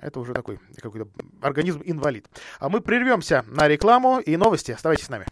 [0.00, 1.08] это уже такой какой-то
[1.40, 2.26] организм-инвалид.
[2.58, 4.72] А мы прервемся на рекламу и новости.
[4.72, 5.26] Оставайтесь с нами.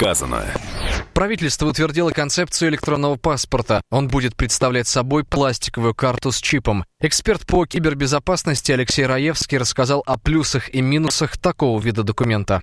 [0.00, 0.46] Сказано.
[1.12, 3.82] Правительство утвердило концепцию электронного паспорта.
[3.90, 6.86] Он будет представлять собой пластиковую карту с чипом.
[7.02, 12.62] Эксперт по кибербезопасности Алексей Раевский рассказал о плюсах и минусах такого вида документа.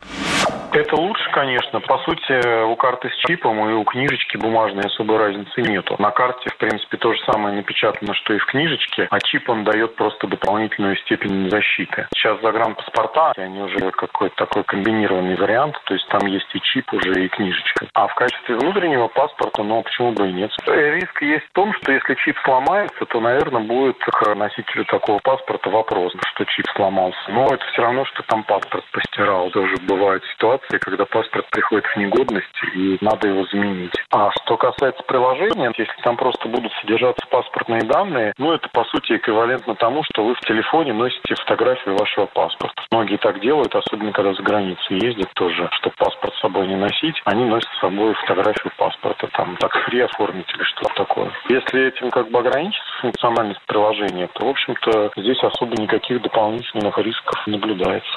[0.78, 1.80] Это лучше, конечно.
[1.80, 5.96] По сути, у карты с чипом и у книжечки бумажной особой разницы нету.
[5.98, 9.64] На карте, в принципе, то же самое напечатано, что и в книжечке, а чип он
[9.64, 12.08] дает просто дополнительную степень защиты.
[12.14, 17.26] Сейчас загранпаспорта, они уже какой-то такой комбинированный вариант, то есть там есть и чип уже,
[17.26, 17.88] и книжечка.
[17.96, 20.52] А в качестве внутреннего паспорта, ну, почему бы и нет.
[20.68, 25.72] Риск есть в том, что если чип сломается, то, наверное, будет к носителю такого паспорта
[25.72, 27.20] вопрос, что чип сломался.
[27.30, 29.50] Но это все равно, что там паспорт постирал.
[29.50, 33.94] Тоже бывают ситуации, ситуации, когда паспорт приходит в негодность и надо его заменить.
[34.12, 39.14] А что касается приложения, если там просто будут содержаться паспортные данные, ну это по сути
[39.14, 42.82] эквивалентно тому, что вы в телефоне носите фотографию вашего паспорта.
[42.92, 47.22] Многие так делают, особенно когда за границу ездят тоже, чтобы паспорт с собой не носить,
[47.26, 51.32] они носят с собой фотографию паспорта, там так фри оформить или что-то такое.
[51.50, 57.48] Если этим как бы ограничится функциональность приложения, то, в общем-то, здесь особо никаких дополнительных рисков
[57.48, 58.14] наблюдается.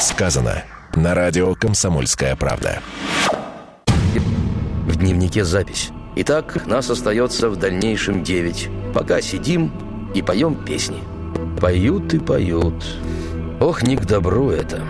[0.00, 0.64] Сказано
[0.98, 2.80] на радио «Комсомольская правда».
[4.86, 5.90] В дневнике запись.
[6.16, 8.68] Итак, нас остается в дальнейшем девять.
[8.92, 9.72] Пока сидим
[10.14, 10.98] и поем песни.
[11.60, 12.84] Поют и поют.
[13.60, 14.80] Ох, не к добру это.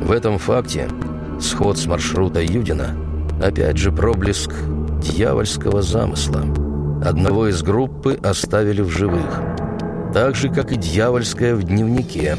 [0.00, 0.88] В этом факте
[1.40, 2.96] сход с маршрута Юдина
[3.42, 4.52] Опять же проблеск
[5.00, 6.42] дьявольского замысла.
[7.04, 9.42] Одного из группы оставили в живых.
[10.14, 12.36] Так же, как и дьявольская в дневнике.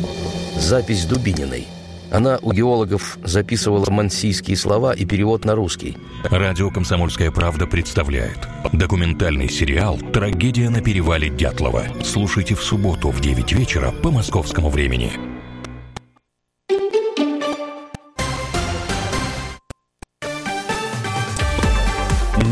[0.58, 1.68] Запись Дубининой.
[2.14, 5.98] Она у геологов записывала мансийские слова и перевод на русский.
[6.24, 8.38] Радио «Комсомольская правда» представляет
[8.72, 11.86] документальный сериал «Трагедия на перевале Дятлова».
[12.04, 15.12] Слушайте в субботу в 9 вечера по московскому времени.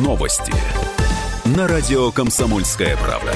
[0.03, 0.53] Новости
[1.45, 3.31] на радио «Комсомольская правда».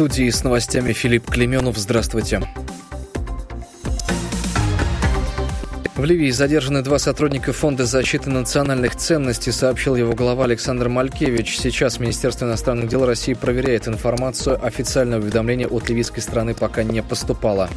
[0.00, 1.76] Студии с новостями Филипп Клеменов.
[1.76, 2.40] Здравствуйте.
[5.94, 11.58] В Ливии задержаны два сотрудника Фонда защиты национальных ценностей, сообщил его глава Александр Малькевич.
[11.58, 14.58] Сейчас Министерство иностранных дел России проверяет информацию.
[14.64, 17.68] Официальное уведомление от ливийской страны пока не поступало.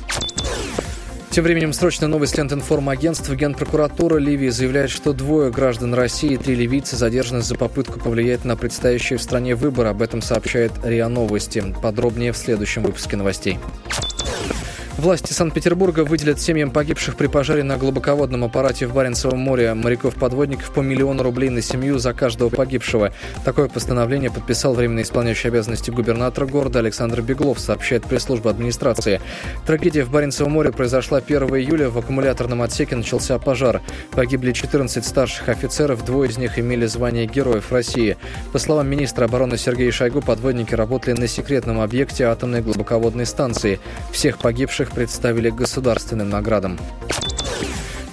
[1.33, 3.33] Тем временем срочная новость лент информагентства.
[3.33, 8.55] Генпрокуратура Ливии заявляет, что двое граждан России и три ливийца задержаны за попытку повлиять на
[8.55, 9.89] предстоящие в стране выборы.
[9.89, 11.73] Об этом сообщает РИА Новости.
[11.81, 13.57] Подробнее в следующем выпуске новостей.
[15.03, 20.79] Власти Санкт-Петербурга выделят семьям погибших при пожаре на глубоководном аппарате в Баренцевом море моряков-подводников по
[20.79, 23.11] миллиону рублей на семью за каждого погибшего.
[23.43, 29.19] Такое постановление подписал временно исполняющий обязанности губернатора города Александр Беглов, сообщает пресс-служба администрации.
[29.67, 31.89] Трагедия в Баренцевом море произошла 1 июля.
[31.89, 33.81] В аккумуляторном отсеке начался пожар.
[34.11, 38.15] Погибли 14 старших офицеров, двое из них имели звание Героев России.
[38.53, 43.81] По словам министра обороны Сергея Шойгу, подводники работали на секретном объекте атомной глубоководной станции.
[44.13, 46.77] Всех погибших представили государственным наградам.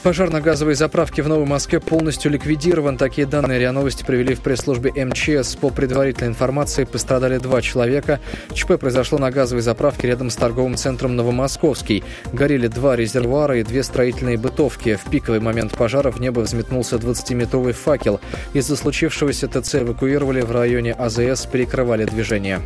[0.02, 2.96] Пожар на газовой заправке в Новой Москве полностью ликвидирован.
[2.96, 5.56] Такие данные РИА Новости привели в пресс-службе МЧС.
[5.56, 8.18] По предварительной информации пострадали два человека.
[8.54, 12.02] ЧП произошло на газовой заправке рядом с торговым центром Новомосковский.
[12.32, 14.96] Горели два резервуара и две строительные бытовки.
[14.96, 18.20] В пиковый момент пожара в небо взметнулся 20-метровый факел.
[18.54, 22.60] Из-за случившегося ТЦ эвакуировали в районе АЗС, перекрывали движение.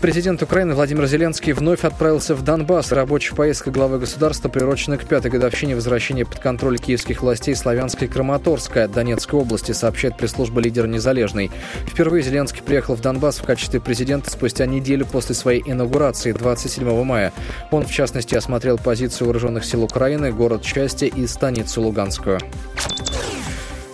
[0.00, 2.92] Президент Украины Владимир Зеленский вновь отправился в Донбасс.
[2.92, 8.88] Рабочая поездка главы государства приурочена к пятой годовщине возвращения под контроль киевских властей Славянской Краматорска
[8.88, 11.50] Донецкой области, сообщает пресс-служба лидера Незалежный.
[11.86, 17.32] Впервые Зеленский приехал в Донбасс в качестве президента спустя неделю после своей инаугурации 27 мая.
[17.70, 22.38] Он, в частности, осмотрел позицию вооруженных сил Украины, город Счастья и станицу Луганскую.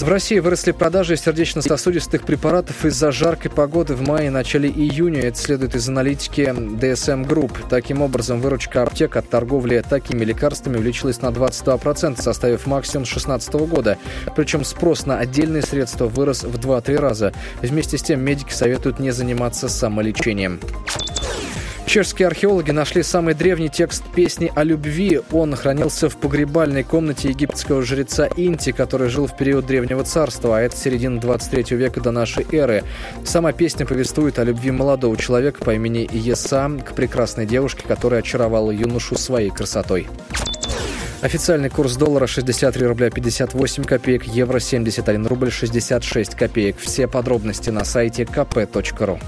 [0.02, 5.20] В России выросли продажи сердечно-сосудистых препаратов из-за жаркой погоды в мае и начале июня.
[5.20, 7.68] Это следует из аналитики DSM Group.
[7.70, 13.96] Таким образом, выручка аптек от торговли такими лекарствами увеличилась на 22%, составив максимум 2016 года.
[14.34, 17.32] Причем спрос на отдельные средства вырос в 2-3 раза.
[17.60, 20.58] Вместе с тем медики советуют не заниматься самолечением.
[21.92, 25.20] Чешские археологи нашли самый древний текст песни о любви.
[25.30, 30.60] Он хранился в погребальной комнате египетского жреца Инти, который жил в период Древнего Царства, а
[30.62, 32.82] это середина 23 века до нашей эры.
[33.26, 38.70] Сама песня повествует о любви молодого человека по имени Еса к прекрасной девушке, которая очаровала
[38.70, 40.08] юношу своей красотой.
[41.20, 46.78] Официальный курс доллара 63 рубля 58 копеек, евро 71 рубль 66 копеек.
[46.78, 49.20] Все подробности на сайте kp.ru.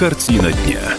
[0.00, 0.89] Картина дня.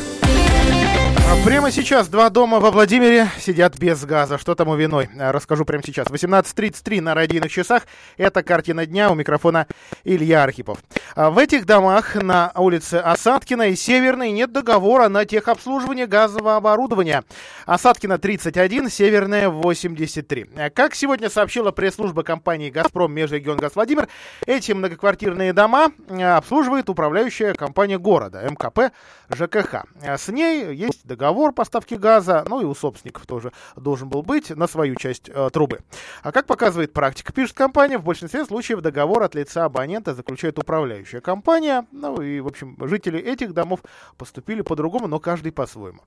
[1.43, 4.37] Прямо сейчас два дома во Владимире сидят без газа.
[4.37, 5.09] Что тому виной?
[5.17, 6.05] Расскажу прямо сейчас.
[6.07, 7.87] 18.33 на радийных часах.
[8.17, 9.09] Это картина дня.
[9.09, 9.65] У микрофона
[10.03, 10.77] Илья Архипов.
[11.15, 17.23] В этих домах на улице Осадкина и Северной нет договора на техобслуживание газового оборудования.
[17.65, 20.45] Осадкина 31, Северная 83.
[20.75, 24.07] Как сегодня сообщила пресс-служба компании «Газпром» Межрегионгаз Владимир,
[24.45, 28.93] эти многоквартирные дома обслуживает управляющая компания города МКП
[29.33, 29.85] ЖКХ.
[30.03, 34.49] С ней есть договор договор поставки газа, ну и у собственников тоже должен был быть
[34.49, 35.79] на свою часть э, трубы.
[36.23, 41.21] А как показывает практика, пишет компания, в большинстве случаев договор от лица абонента заключает управляющая
[41.21, 41.85] компания.
[41.93, 43.79] Ну и, в общем, жители этих домов
[44.17, 46.01] поступили по-другому, но каждый по-своему.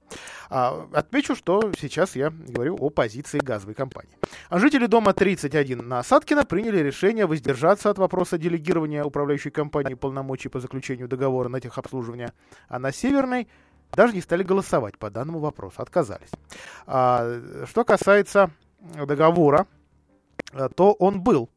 [0.51, 4.13] А, отмечу, что сейчас я говорю о позиции газовой компании.
[4.51, 10.51] А жители дома 31 на Саткина приняли решение воздержаться от вопроса делегирования управляющей компании полномочий
[10.51, 12.33] по заключению договора на техобслуживание,
[12.69, 13.49] а на Северной
[13.95, 16.31] даже не стали голосовать по данному вопросу, отказались.
[16.87, 18.51] А, что касается
[19.07, 19.67] договора,
[20.77, 21.49] то он был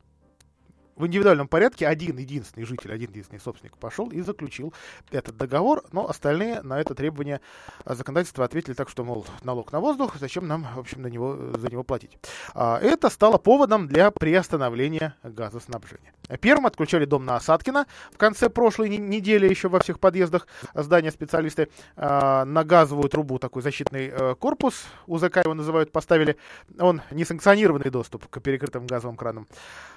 [0.97, 4.73] в индивидуальном порядке один единственный житель, один единственный собственник пошел и заключил
[5.11, 7.39] этот договор, но остальные на это требование
[7.85, 11.69] законодательства ответили так, что, мол, налог на воздух, зачем нам, в общем, на него, за
[11.69, 12.17] него платить.
[12.53, 16.13] А, это стало поводом для приостановления газоснабжения.
[16.41, 21.69] Первым отключали дом на Осадкина в конце прошлой недели еще во всех подъездах здания специалисты
[21.95, 26.37] а, на газовую трубу такой защитный э, корпус, УЗК его называют, поставили.
[26.79, 29.47] Он несанкционированный доступ к перекрытым газовым кранам.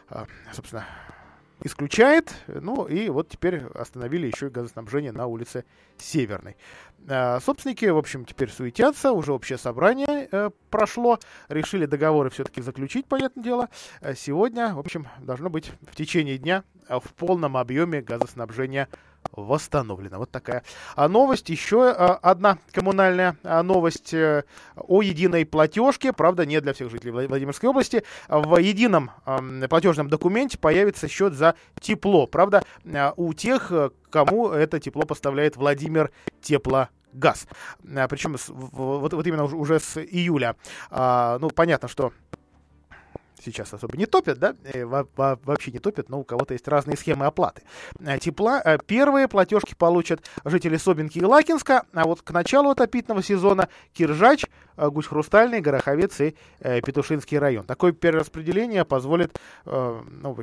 [0.08, 0.84] А, собственно,
[1.62, 2.34] исключает.
[2.46, 5.64] Ну и вот теперь остановили еще и газоснабжение на улице
[5.98, 6.56] Северной.
[7.08, 13.06] А, собственники, в общем, теперь суетятся, уже общее собрание э, прошло, решили договоры все-таки заключить,
[13.06, 13.68] понятное дело.
[14.00, 18.88] А сегодня, в общем, должно быть в течение дня в полном объеме газоснабжения
[19.32, 20.18] восстановлена.
[20.18, 20.64] Вот такая
[20.96, 21.50] а новость.
[21.50, 24.44] Еще одна коммунальная новость э,
[24.76, 26.12] о единой платежке.
[26.12, 28.02] Правда, не для всех жителей Владимирской области.
[28.28, 29.10] В едином
[29.68, 32.26] платежном документе появится счет за тепло.
[32.26, 32.64] Правда,
[33.16, 36.10] у тех, э, кому это тепло поставляет Владимир
[36.42, 37.46] Теплогаз.
[37.82, 40.56] Причем вот, вот именно уже с июля.
[40.90, 42.12] Ну, понятно, что
[43.44, 47.26] сейчас особо не топят, да, э, вообще не топят, но у кого-то есть разные схемы
[47.26, 47.62] оплаты
[47.98, 48.60] э, тепла.
[48.64, 54.44] Э, первые платежки получат жители Собинки и Лакинска, а вот к началу отопительного сезона Киржач,
[54.88, 57.64] Гусь Хрустальный, Гороховец и Петушинский район.
[57.64, 60.36] Такое перераспределение позволит ну,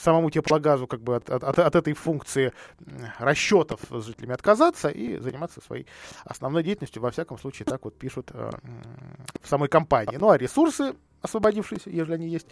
[0.00, 2.52] самому теплогазу как бы от, от, от этой функции
[3.18, 5.86] расчетов с жителями отказаться и заниматься своей
[6.24, 7.02] основной деятельностью.
[7.02, 10.16] Во всяком случае, так вот пишут в самой компании.
[10.16, 10.94] Ну а ресурсы
[11.24, 12.46] освободившиеся, если они есть,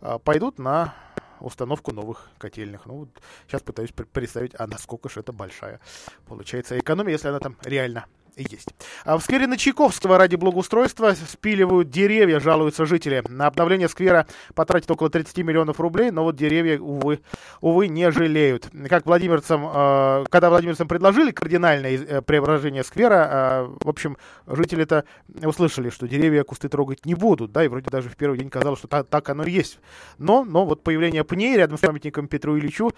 [0.00, 0.94] а, пойдут на
[1.40, 2.86] установку новых котельных.
[2.86, 3.08] Ну, вот
[3.46, 5.80] сейчас пытаюсь представить, а насколько же это большая
[6.26, 8.06] получается экономия, если она там реально
[8.36, 8.68] есть.
[9.04, 13.22] А в сквере на Чайковского ради благоустройства спиливают деревья, жалуются жители.
[13.28, 17.20] На обновление сквера потратят около 30 миллионов рублей, но вот деревья, увы,
[17.60, 18.68] увы не жалеют.
[18.88, 25.04] Как владимирцам, э, когда владимирцам предложили кардинальное э, преображение сквера, э, в общем, жители-то
[25.42, 28.78] услышали, что деревья, кусты трогать не будут, да, и вроде даже в первый день казалось,
[28.78, 29.78] что так, так оно и есть.
[30.18, 32.92] Но, но вот появление пней рядом с памятником Петру Ильичу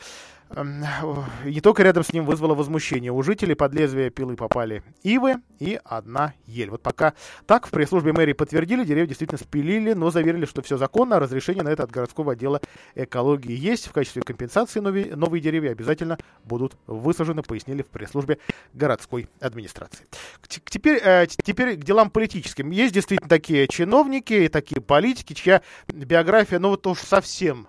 [0.56, 3.12] не только рядом с ним вызвало возмущение.
[3.12, 6.70] У жителей под лезвие пилы попали ивы и одна ель.
[6.70, 7.14] Вот пока
[7.46, 11.62] так в пресс-службе мэрии подтвердили, деревья действительно спилили, но заверили, что все законно, а разрешение
[11.62, 12.60] на это от городского отдела
[12.94, 13.88] экологии есть.
[13.88, 18.38] В качестве компенсации новые, новые деревья обязательно будут высажены, пояснили в пресс-службе
[18.72, 20.06] городской администрации.
[20.48, 22.70] Теперь, э, теперь к делам политическим.
[22.70, 27.68] Есть действительно такие чиновники, такие политики, чья биография, ну вот уж совсем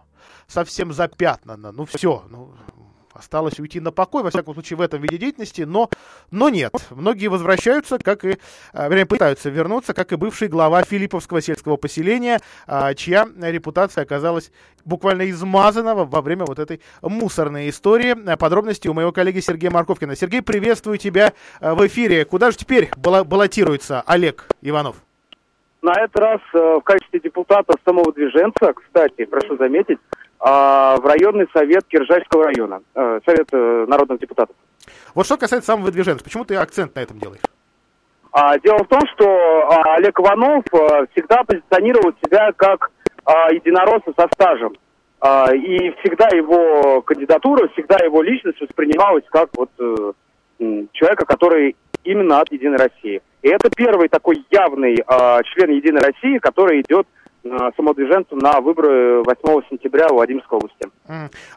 [0.50, 1.72] совсем запятнано.
[1.72, 2.52] Ну все, ну,
[3.14, 5.90] осталось уйти на покой, во всяком случае, в этом виде деятельности, но,
[6.32, 6.74] но нет.
[6.90, 8.38] Многие возвращаются, как и,
[8.74, 14.52] а, вернее, пытаются вернуться, как и бывший глава Филипповского сельского поселения, а, чья репутация оказалась
[14.86, 18.16] буквально измазана во время вот этой мусорной истории.
[18.38, 20.16] Подробности у моего коллеги Сергея Марковкина.
[20.16, 22.26] Сергей, приветствую тебя а, в эфире.
[22.26, 24.96] Куда же теперь баллотируется Олег Иванов?
[25.82, 29.98] На этот раз в качестве депутата самовыдвиженца, кстати, прошу заметить,
[30.40, 34.56] в районный совет Киржайского района, э, совет э, народных депутатов.
[35.14, 37.42] Вот что касается самовыдвиженцев, почему ты акцент на этом делаешь?
[38.32, 42.92] А, дело в том, что а, Олег Иванов а, всегда позиционировал себя как
[43.26, 44.78] а, единоросса со стажем.
[45.20, 50.14] А, и всегда его кандидатура, всегда его личность воспринималась как вот э,
[50.94, 51.76] человека, который
[52.06, 53.22] именно от Единой России.
[53.42, 59.24] И это первый такой явный а, член Единой России, который идет Э, самодвиженцу на выборы
[59.24, 60.90] 8 сентября в Владимирской области.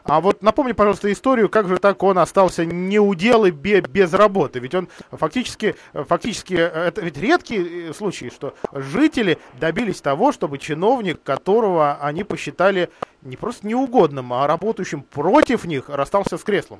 [0.03, 4.13] А вот напомни, пожалуйста, историю, как же так он остался не у дел и без
[4.13, 4.59] работы?
[4.59, 10.57] Ведь он фактически, фактически, э, это ведь редкий э, случай, что жители добились того, чтобы
[10.57, 12.89] чиновник, которого они посчитали
[13.21, 16.79] не просто неугодным, а работающим против них, расстался с креслом.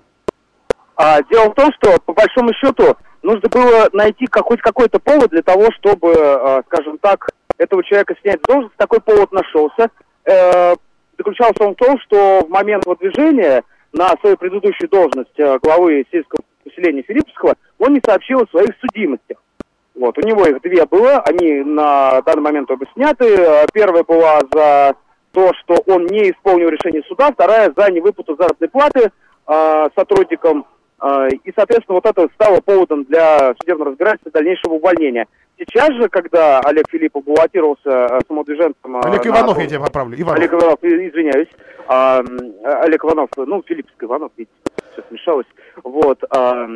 [0.96, 5.42] А, дело в том, что по большому счету нужно было найти хоть какой-то повод для
[5.42, 7.30] того, чтобы, скажем так,
[7.64, 8.78] этого человека снять с должности.
[8.78, 9.90] Такой повод нашелся.
[10.26, 10.76] Э,
[11.18, 16.42] заключался он в том, что в момент выдвижения на свою предыдущую должность э, главы сельского
[16.64, 19.38] поселения Филипповского он не сообщил о своих судимостях.
[19.96, 23.28] Вот, у него их две было, они на данный момент оба сняты.
[23.74, 24.96] Первая была за
[25.34, 29.12] то, что он не исполнил решение суда, вторая за невыплату заработной платы
[29.48, 30.66] э, сотрудникам.
[31.02, 35.28] Э, и, соответственно, вот это стало поводом для судебного разбирательства дальнейшего увольнения.
[35.68, 38.98] Сейчас же, когда Олег Филиппов баллотировался э, самодвиженцем...
[38.98, 39.62] Э, Олег Иванов, на...
[39.62, 40.20] я тебя поправлю.
[40.20, 40.40] Иванов.
[40.40, 41.50] Олег Иванов, извиняюсь.
[41.88, 42.24] А,
[42.82, 44.54] Олег Иванов, ну, Филипповский Иванов, видите,
[44.94, 45.48] все смешалось.
[45.84, 46.24] Вот.
[46.30, 46.68] А,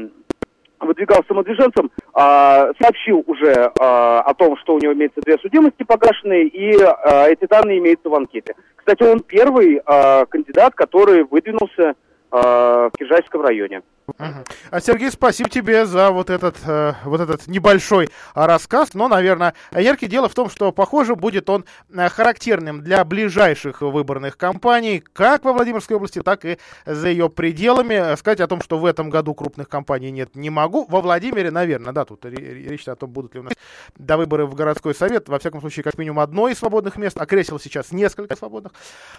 [0.79, 6.47] выдвигал самодвиженцем, а, сообщил уже а, о том, что у него имеется две судимости погашенные,
[6.47, 8.55] и а, эти данные имеются в анкете.
[8.75, 11.95] Кстати, он первый а, кандидат, который выдвинулся
[12.31, 13.81] а, в Кижайском районе.
[14.17, 18.93] А, Сергей, спасибо тебе за вот этот, э, вот этот небольшой а, рассказ.
[18.93, 24.37] Но, наверное, яркий дело в том, что, похоже, будет он э, характерным для ближайших выборных
[24.37, 28.15] кампаний, как во Владимирской области, так и за ее пределами.
[28.15, 30.85] Сказать о том, что в этом году крупных кампаний нет, не могу.
[30.87, 33.53] Во Владимире, наверное, да, тут речь о том, будут ли у нас
[33.97, 35.27] до выборы в городской совет.
[35.27, 38.71] Во всяком случае, как минимум одно из свободных мест, а кресел сейчас несколько свободных.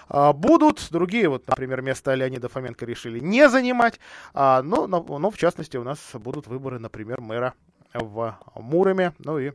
[0.09, 4.01] А, будут другие, вот, например, место Леонида Фоменко решили не занимать.
[4.33, 7.55] А, но но, но, но в частности у нас будут выборы, например, мэра
[7.95, 9.51] в Муроме, ну и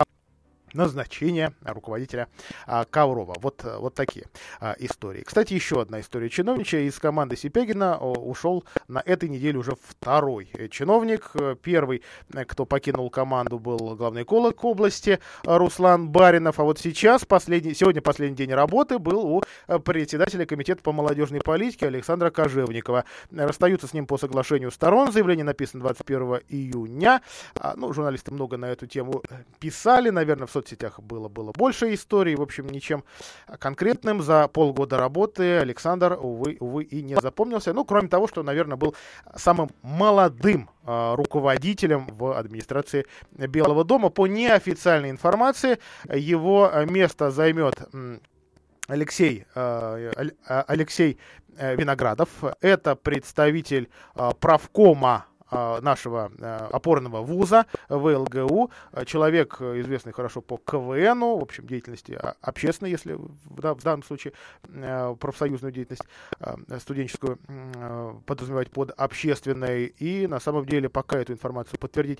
[0.74, 2.28] назначение руководителя
[2.66, 3.36] а, Коврова.
[3.40, 4.26] Вот, вот такие
[4.60, 5.22] а, истории.
[5.22, 11.32] Кстати, еще одна история чиновничая из команды Сипягина ушел на этой неделе уже второй чиновник.
[11.62, 12.04] Первый,
[12.48, 16.60] кто покинул команду, был главный эколог области Руслан Баринов.
[16.60, 19.44] А вот сейчас, последний, сегодня последний день работы был у
[19.86, 23.06] председателя комитета по молодежной политике Александра Кожевникова.
[23.32, 25.12] Расстаются с ним по соглашению сторон.
[25.12, 27.22] Заявление написано 21 июня.
[27.56, 29.24] А, ну, журналисты много на эту тему
[29.60, 32.36] писали, наверное, в соцсетях соцсетях было, было больше историй.
[32.36, 33.03] В общем, ничем
[33.59, 37.74] конкретным за полгода работы Александр, увы, увы, и не запомнился.
[37.74, 38.95] Ну, кроме того, что, наверное, был
[39.36, 44.09] самым молодым э, руководителем в администрации Белого дома.
[44.09, 45.80] По неофициальной информации,
[46.14, 47.76] его место займет
[48.88, 51.18] Алексей, э, Алексей
[51.57, 52.30] Виноградов.
[52.61, 55.33] Это представитель э, правкома а,
[55.82, 58.72] нашего а, опорного вуза ВЛГУ.
[59.06, 64.34] Человек, известный хорошо по КВН, в общем, деятельности общественной, если да, в данном случае
[64.68, 66.04] а, профсоюзную деятельность
[66.80, 67.39] студенческую
[68.26, 69.86] подразумевать под общественной.
[69.86, 72.20] И на самом деле пока эту информацию подтвердить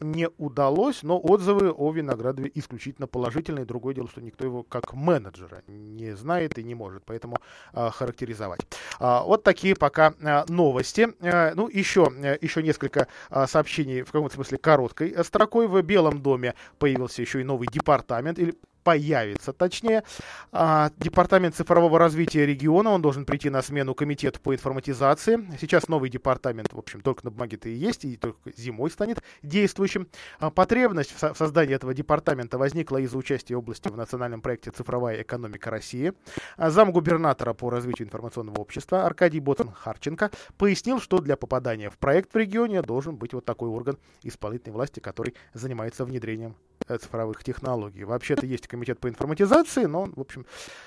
[0.00, 3.64] не удалось, но отзывы о Виноградове исключительно положительные.
[3.64, 7.38] Другое дело, что никто его как менеджера не знает и не может, поэтому
[7.72, 8.60] характеризовать.
[8.98, 10.14] Вот такие пока
[10.48, 11.08] новости.
[11.20, 15.66] Ну, еще, еще несколько а, сообщений, в каком-то смысле короткой строкой.
[15.66, 18.54] В Белом доме появился еще и новый департамент, или
[18.86, 20.04] появится, точнее.
[20.52, 25.44] А, департамент цифрового развития региона, он должен прийти на смену комитету по информатизации.
[25.60, 30.06] Сейчас новый департамент, в общем, только на бумаге-то и есть, и только зимой станет действующим.
[30.38, 34.70] А, потребность в, со- в создании этого департамента возникла из-за участия области в национальном проекте
[34.70, 36.12] «Цифровая экономика России».
[36.56, 42.32] А, замгубернатора по развитию информационного общества Аркадий Боцин Харченко пояснил, что для попадания в проект
[42.32, 46.54] в регионе должен быть вот такой орган исполнительной власти, который занимается внедрением
[46.86, 48.04] э, цифровых технологий.
[48.04, 50.44] Вообще-то есть комитет по информатизации, но он, в общем,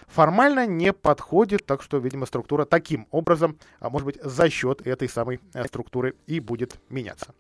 [0.08, 5.10] формально не подходит, так что, видимо, структура таким образом, а может быть, за счет этой
[5.10, 7.34] самой э, структуры и будет меняться.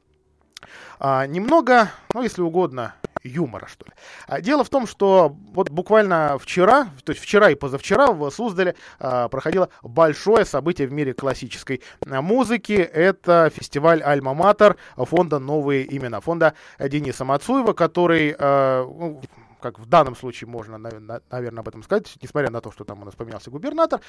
[0.99, 3.91] А, немного, ну, если угодно, юмора, что ли.
[4.27, 8.75] А, дело в том, что вот буквально вчера, то есть вчера и позавчера в Суздале
[8.99, 12.73] а, проходило большое событие в мире классической а, музыки.
[12.73, 18.35] Это фестиваль «Альма-Матер» фонда «Новые имена», фонда Дениса Мацуева, который...
[18.37, 19.21] А, ну,
[19.59, 21.21] как в данном случае можно, наверное,
[21.59, 24.01] об этом сказать, несмотря на то, что там у нас поменялся губернатор,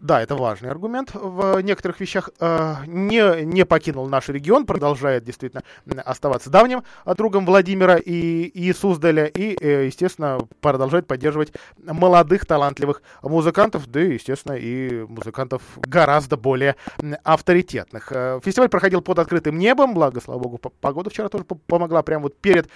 [0.00, 1.10] да, это важный аргумент.
[1.12, 5.64] В некоторых вещах, э, не, не покинул наш регион, продолжает действительно
[6.04, 6.84] оставаться давним
[7.16, 14.14] другом Владимира и, и Суздаля, и, э, естественно, продолжает поддерживать молодых, талантливых музыкантов, да и,
[14.14, 16.76] естественно, и музыкантов гораздо более
[17.24, 18.12] авторитетных.
[18.12, 22.38] Э, фестиваль проходил под открытым небом, благо, слава богу, погода вчера тоже помогла, прямо вот
[22.38, 22.68] перед,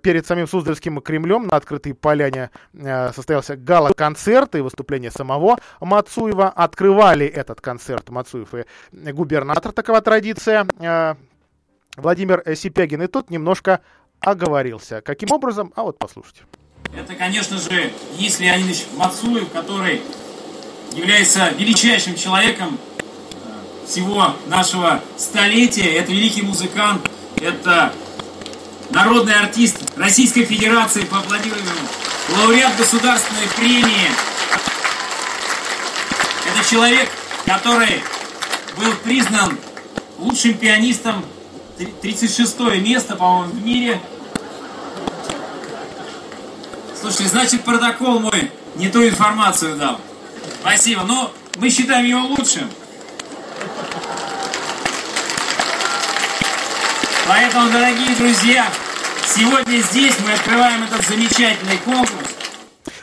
[0.00, 1.48] перед самим Суздальским Кремлем.
[1.48, 2.50] На открытой поляне
[3.14, 8.64] состоялся гала-концерт и выступление самого Мацуева, открывали этот концерт Мацуев и
[9.12, 11.14] губернатор, такова традиция, э,
[11.96, 13.80] Владимир Сипягин, и тот немножко
[14.20, 15.00] оговорился.
[15.00, 15.72] Каким образом?
[15.76, 16.42] А вот послушайте.
[16.94, 20.00] Это, конечно же, Денис Леонидович Мацуев, который
[20.92, 25.96] является величайшим человеком э, всего нашего столетия.
[25.96, 27.92] Это великий музыкант, это
[28.90, 31.72] народный артист Российской Федерации по аплодированию,
[32.36, 34.08] лауреат государственной премии
[36.68, 37.08] человек,
[37.44, 38.02] который
[38.76, 39.58] был признан
[40.18, 41.24] лучшим пианистом
[42.02, 44.00] 36 место, по-моему, в мире.
[46.98, 50.00] Слушайте, значит, протокол мой не ту информацию дал.
[50.60, 51.02] Спасибо.
[51.02, 52.68] Но мы считаем его лучшим.
[57.28, 58.66] Поэтому, дорогие друзья,
[59.34, 62.35] сегодня здесь мы открываем этот замечательный конкурс.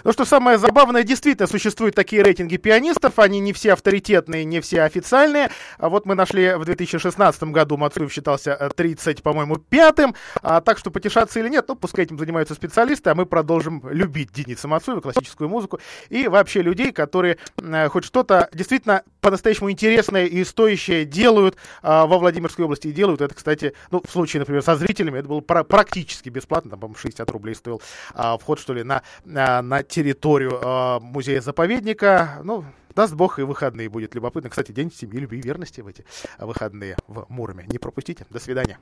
[0.04, 4.84] Но что самое забавное, действительно существуют такие рейтинги пианистов, они не все авторитетные, не все
[4.84, 5.50] официальные.
[5.78, 10.16] А вот мы нашли в 2016 году Мацуев считался 30, э, по-моему, пятым.
[10.42, 14.32] А, так что потешаться или нет, ну, пускай этим занимаются специалисты, а мы продолжим любить
[14.32, 15.80] Дениса Мацуева, классическую музыку
[16.10, 22.18] и вообще людей, которые э, хоть что-то действительно по-настоящему интересное и стоящее делают э, во
[22.18, 22.88] Владимирской области.
[22.88, 26.72] И делают это, кстати, ну, в случае, например, со зрителями, это было пра- практически бесплатно,
[26.72, 27.82] там, по-моему, 60 рублей стоил
[28.14, 32.42] э, вход, что ли, на, на, на территорию э, музея-заповедника.
[32.44, 32.66] Ну,
[32.96, 34.50] Даст Бог, и выходные будет любопытно.
[34.50, 36.06] Кстати, день семьи, любви и верности в эти
[36.38, 37.66] выходные в Муроме.
[37.68, 38.26] Не пропустите.
[38.30, 38.78] До свидания.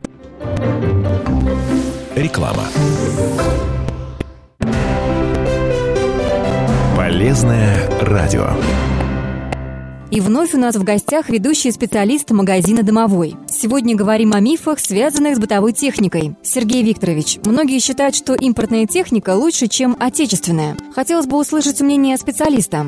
[2.16, 2.66] Реклама.
[6.97, 8.49] Полезное радио.
[10.12, 13.38] И вновь у нас в гостях ведущий специалист магазина «Домовой».
[13.47, 16.36] Сегодня говорим о мифах, связанных с бытовой техникой.
[16.43, 20.76] Сергей Викторович, многие считают, что импортная техника лучше, чем отечественная.
[20.93, 22.88] Хотелось бы услышать мнение специалиста.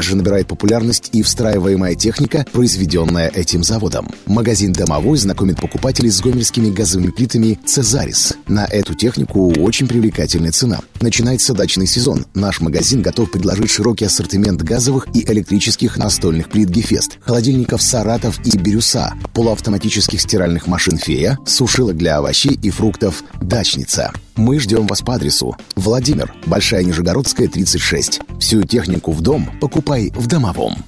[0.15, 4.07] набирает популярность и встраиваемая техника, произведенная этим заводом.
[4.25, 8.33] Магазин «Домовой» знакомит покупателей с гомельскими газовыми плитами «Цезарис».
[8.47, 10.79] На эту технику очень привлекательная цена.
[10.99, 12.25] Начинается дачный сезон.
[12.33, 18.57] Наш магазин готов предложить широкий ассортимент газовых и электрических настольных плит «Гефест», холодильников «Саратов» и
[18.57, 24.11] «Бирюса», полуавтоматических стиральных машин «Фея», сушилок для овощей и фруктов «Дачница».
[24.41, 28.21] Мы ждем вас по адресу Владимир, Большая Нижегородская, 36.
[28.39, 30.83] Всю технику в дом покупай в Домовом.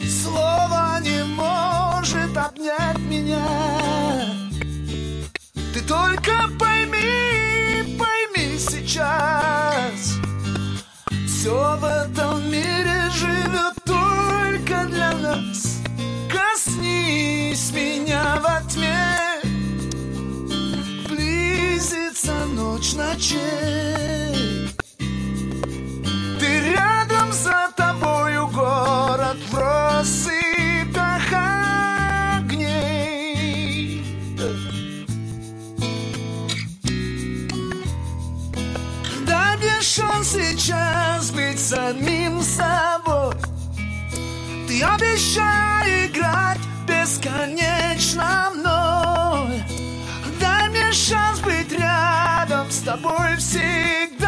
[0.00, 3.44] Слово не может обнять меня
[5.74, 10.16] Ты только пойми, пойми сейчас
[11.26, 12.21] Все в этом
[17.72, 19.40] меня во тьме.
[21.08, 24.68] Близится ночь ночей.
[26.38, 31.22] Ты рядом за тобою город в россыпях
[32.38, 34.04] огней.
[39.26, 43.34] Дай мне шанс сейчас быть самим собой.
[44.68, 45.61] Ты обещай играть
[47.12, 49.62] бесконечно мной.
[50.40, 54.21] Дай мне шанс быть рядом с тобой всегда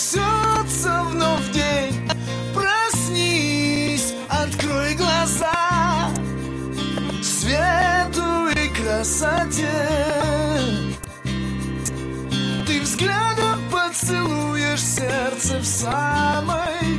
[0.00, 2.08] несется вновь день.
[2.54, 6.10] Проснись, открой глаза.
[7.22, 9.68] Свету и красоте.
[12.66, 16.89] Ты взглядом поцелуешь сердце в самой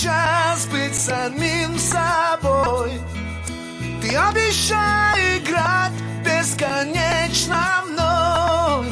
[0.00, 2.92] сейчас быть самим собой.
[4.00, 5.92] Ты обещай играть
[6.24, 8.86] бесконечно мной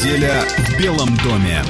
[0.00, 1.62] Неделя в Белом доме.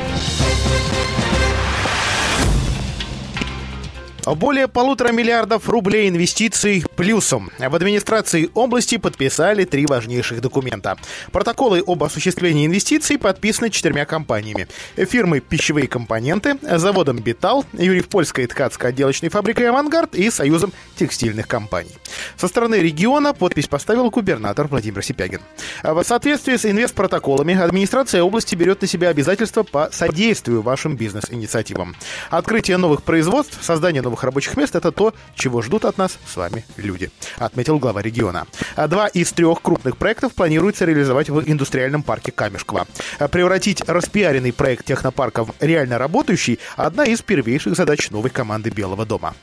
[4.37, 7.51] Более полутора миллиардов рублей инвестиций плюсом.
[7.59, 10.97] В администрации области подписали три важнейших документа.
[11.33, 14.69] Протоколы об осуществлении инвестиций подписаны четырьмя компаниями.
[14.97, 21.97] Фирмой «Пищевые компоненты», заводом «Бетал», Юрьев-Польской ткацко-отделочной фабрикой «Авангард» и Союзом текстильных компаний.
[22.37, 25.41] Со стороны региона подпись поставил губернатор Владимир Сипягин.
[25.83, 31.97] В соответствии с инвестпротоколами администрация области берет на себя обязательства по содействию вашим бизнес-инициативам.
[32.31, 36.65] Открытие новых производств, создание новых рабочих мест– это то, чего ждут от нас с вами
[36.77, 38.47] люди, отметил глава региона.
[38.77, 42.87] А Два из трех крупных проектов планируется реализовать в индустриальном парке Камешково.
[43.31, 49.35] Превратить распиаренный проект технопарка в реально работающий– одна из первейших задач новой команды Белого дома.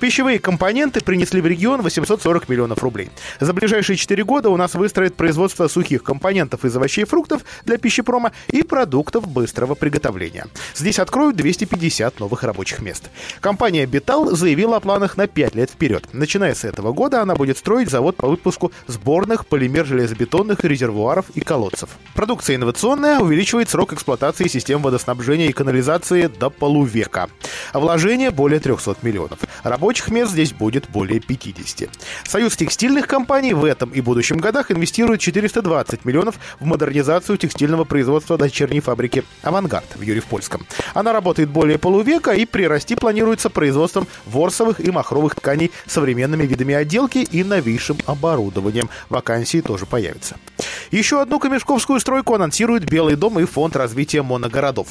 [0.00, 3.10] Пищевые компоненты принесли в регион 840 миллионов рублей.
[3.40, 7.78] За ближайшие 4 года у нас выстроит производство сухих компонентов из овощей и фруктов для
[7.78, 10.46] пищепрома и продуктов быстрого приготовления.
[10.74, 13.10] Здесь откроют 250 новых рабочих мест.
[13.40, 16.04] Компания «Бетал» заявила о планах на 5 лет вперед.
[16.12, 21.90] Начиная с этого года она будет строить завод по выпуску сборных полимер-железобетонных резервуаров и колодцев.
[22.14, 27.28] Продукция инновационная увеличивает срок эксплуатации систем водоснабжения и канализации до полувека.
[27.72, 29.38] А вложение более 300 миллионов.
[29.62, 31.88] Рабочих мест здесь будет более 50.
[32.24, 38.36] Союз текстильных компаний в этом и будущем годах инвестирует 420 миллионов в модернизацию текстильного производства
[38.36, 40.66] дочерней фабрики «Авангард» в Юрьев-Польском.
[40.94, 43.50] Она работает более полувека и прирасти планируется
[44.00, 48.88] производством ворсовых и махровых тканей современными видами отделки и новейшим оборудованием.
[49.08, 50.36] Вакансии тоже появятся.
[50.90, 54.88] Еще одну камешковскую стройку анонсирует Белый дом и Фонд развития моногородов.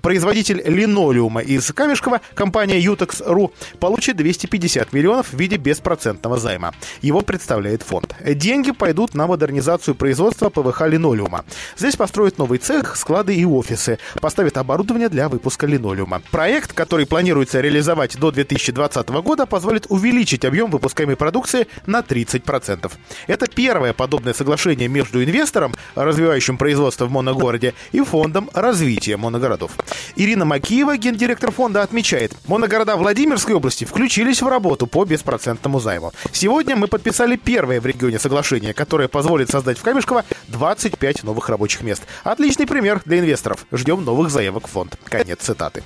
[0.00, 6.72] Производитель линолеума из Камешкова, компания Ютекс.ру, получит 250 миллионов в виде беспроцентного займа.
[7.02, 8.14] Его представляет фонд.
[8.24, 11.44] Деньги пойдут на модернизацию производства ПВХ линолеума.
[11.76, 13.98] Здесь построят новый цех, склады и офисы.
[14.20, 16.22] Поставят оборудование для выпуска линолеума.
[16.30, 22.90] Проект, который планируется реализовать до 2020 года, позволит увеличить объем выпускаемой продукции на 30%.
[23.26, 29.72] Это первое подобное соглашение между инвестором, развивающим производство в моногороде, и фондом развития моногородов.
[30.16, 36.12] Ирина Макиева, гендиректор фонда, отмечает, моногорода Владимирской области включились в работу по беспроцентному займу.
[36.32, 41.82] Сегодня мы подписали первое в регионе соглашение, которое позволит создать в Камешково 25 новых рабочих
[41.82, 42.02] мест.
[42.24, 43.66] Отличный пример для инвесторов.
[43.72, 44.98] Ждем новых заявок в фонд.
[45.04, 45.82] Конец цитаты.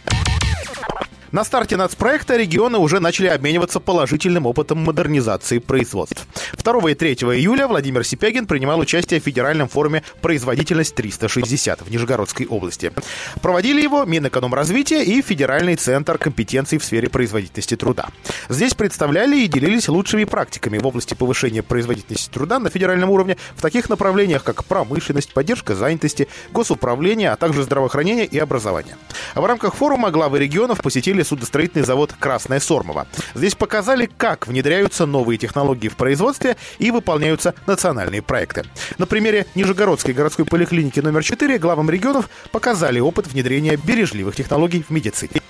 [1.36, 6.26] На старте нацпроекта регионы уже начали обмениваться положительным опытом модернизации производств.
[6.56, 12.90] 2 и 3 июля Владимир Сипягин принимал участие в федеральном форуме «Производительность-360» в Нижегородской области.
[13.42, 18.08] Проводили его Минэкономразвития и Федеральный центр компетенций в сфере производительности труда.
[18.48, 23.60] Здесь представляли и делились лучшими практиками в области повышения производительности труда на федеральном уровне в
[23.60, 28.96] таких направлениях, как промышленность, поддержка занятости, госуправление, а также здравоохранение и образование.
[29.34, 33.06] В рамках форума главы регионов посетили судостроительный завод «Красная Сормова».
[33.34, 38.64] Здесь показали, как внедряются новые технологии в производстве и выполняются национальные проекты.
[38.98, 44.90] На примере Нижегородской городской поликлиники номер 4 главам регионов показали опыт внедрения бережливых технологий в
[44.90, 45.40] медицине.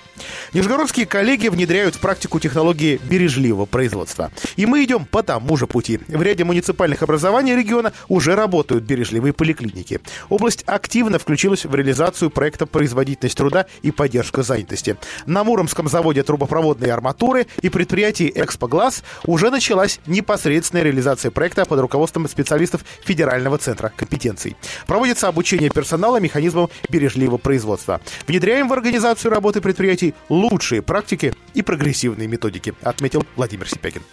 [0.53, 4.31] Нижегородские коллеги внедряют в практику технологии бережливого производства.
[4.55, 5.99] И мы идем по тому же пути.
[6.07, 9.99] В ряде муниципальных образований региона уже работают бережливые поликлиники.
[10.29, 14.95] Область активно включилась в реализацию проекта «Производительность труда и поддержка занятости».
[15.25, 22.27] На Муромском заводе трубопроводной арматуры и предприятии «Экспоглаз» уже началась непосредственная реализация проекта под руководством
[22.29, 24.55] специалистов Федерального центра компетенций.
[24.87, 27.99] Проводится обучение персонала механизмам бережливого производства.
[28.27, 34.03] Внедряем в организацию работы предприятий лучшие практики и прогрессивные методики, отметил Владимир Сипягин.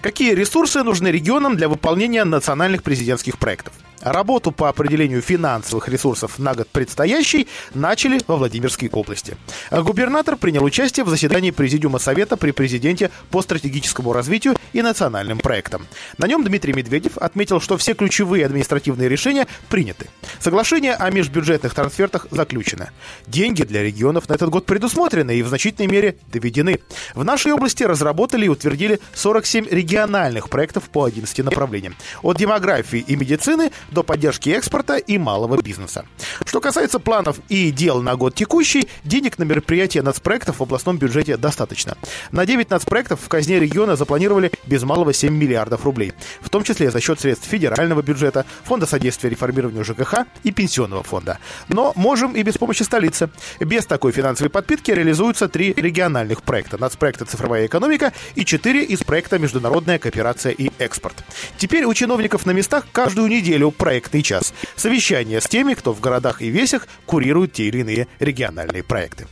[0.00, 3.72] Какие ресурсы нужны регионам для выполнения национальных президентских проектов?
[4.06, 9.36] Работу по определению финансовых ресурсов на год предстоящий начали во Владимирской области.
[9.72, 15.88] Губернатор принял участие в заседании Президиума Совета при президенте по стратегическому развитию и национальным проектам.
[16.18, 20.06] На нем Дмитрий Медведев отметил, что все ключевые административные решения приняты.
[20.38, 22.90] Соглашение о межбюджетных трансфертах заключено.
[23.26, 26.78] Деньги для регионов на этот год предусмотрены и в значительной мере доведены.
[27.16, 31.96] В нашей области разработали и утвердили 47 региональных проектов по 11 направлениям.
[32.22, 36.04] От демографии и медицины до поддержки экспорта и малого бизнеса.
[36.44, 41.38] Что касается планов и дел на год текущий, денег на мероприятия нацпроектов в областном бюджете
[41.38, 41.96] достаточно.
[42.30, 46.90] На 9 нацпроектов в казне региона запланировали без малого 7 миллиардов рублей, в том числе
[46.90, 51.38] за счет средств федерального бюджета, фонда содействия реформированию ЖКХ и пенсионного фонда.
[51.68, 53.30] Но можем и без помощи столицы.
[53.60, 56.76] Без такой финансовой подпитки реализуются три региональных проекта.
[56.76, 61.24] Нацпроекта «Цифровая экономика» и четыре из проекта «Международная кооперация и экспорт».
[61.56, 64.52] Теперь у чиновников на местах каждую неделю проектный час.
[64.74, 69.28] Совещание с теми, кто в городах и весях курирует те или иные региональные проекты.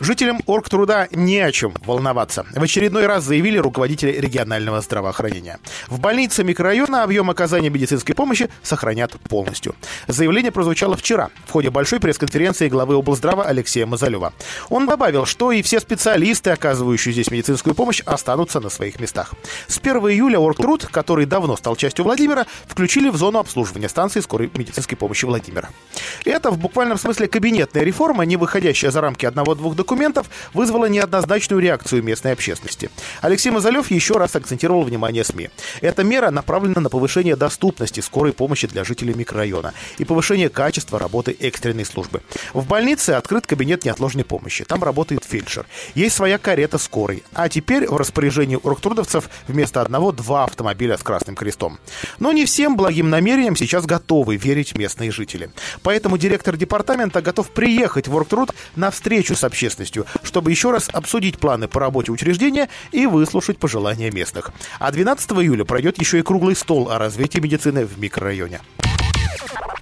[0.00, 2.46] Жителям Оргтруда не о чем волноваться.
[2.54, 5.58] В очередной раз заявили руководители регионального здравоохранения.
[5.88, 9.74] В больнице микрорайона объем оказания медицинской помощи сохранят полностью.
[10.06, 14.32] Заявление прозвучало вчера в ходе большой пресс-конференции главы облздрава Алексея Мазалева.
[14.68, 19.34] Он добавил, что и все специалисты, оказывающие здесь медицинскую помощь, останутся на своих местах.
[19.66, 24.48] С 1 июля Оргтруд, который давно стал частью Владимира, включили в зону обслуживания станции скорой
[24.54, 25.70] медицинской помощи Владимира.
[26.24, 31.62] Это в буквальном смысле кабинетная реформа, не выходящая за рамки одного-двух документов, документов вызвало неоднозначную
[31.62, 32.90] реакцию местной общественности.
[33.22, 35.48] Алексей Мазалев еще раз акцентировал внимание СМИ.
[35.80, 41.34] Эта мера направлена на повышение доступности скорой помощи для жителей микрорайона и повышение качества работы
[41.40, 42.20] экстренной службы.
[42.52, 44.64] В больнице открыт кабинет неотложной помощи.
[44.64, 45.64] Там работает фельдшер.
[45.94, 47.22] Есть своя карета скорой.
[47.32, 51.78] А теперь в распоряжении оргтрудовцев вместо одного два автомобиля с красным крестом.
[52.18, 55.50] Но не всем благим намерениям сейчас готовы верить местные жители.
[55.82, 60.88] Поэтому директор департамента готов приехать в Оргтруд на встречу с общественностью общественностью, чтобы еще раз
[60.92, 64.50] обсудить планы по работе учреждения и выслушать пожелания местных.
[64.78, 68.60] А 12 июля пройдет еще и круглый стол о развитии медицины в микрорайоне.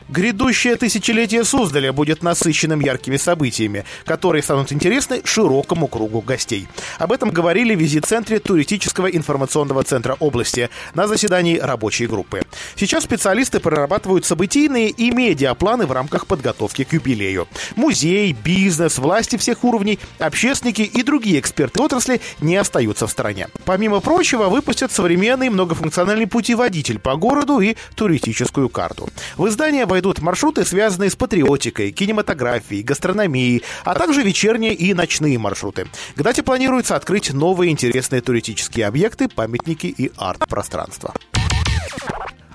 [0.08, 6.68] Грядущее тысячелетие Суздаля будет насыщенным яркими событиями, которые станут интересны широкому кругу гостей.
[6.98, 12.42] Об этом говорили в визит-центре туристического информационного центра области на заседании рабочей группы.
[12.76, 17.48] Сейчас специалисты прорабатывают событийные и медиапланы в рамках подготовки к юбилею.
[17.74, 23.48] Музей, бизнес, власти всех уровней, общественники и другие эксперты отрасли не остаются в стороне.
[23.64, 29.08] Помимо прочего, выпустят современный многофункциональный путеводитель по городу и туристическую карту.
[29.36, 35.88] В издание войдут маршруты, связанные с патриотикой, кинематографией, гастрономией, а также вечерние и ночные маршруты.
[36.14, 41.12] К дате планируется открыть новые интересные туристические объекты, памятники и арт-пространства.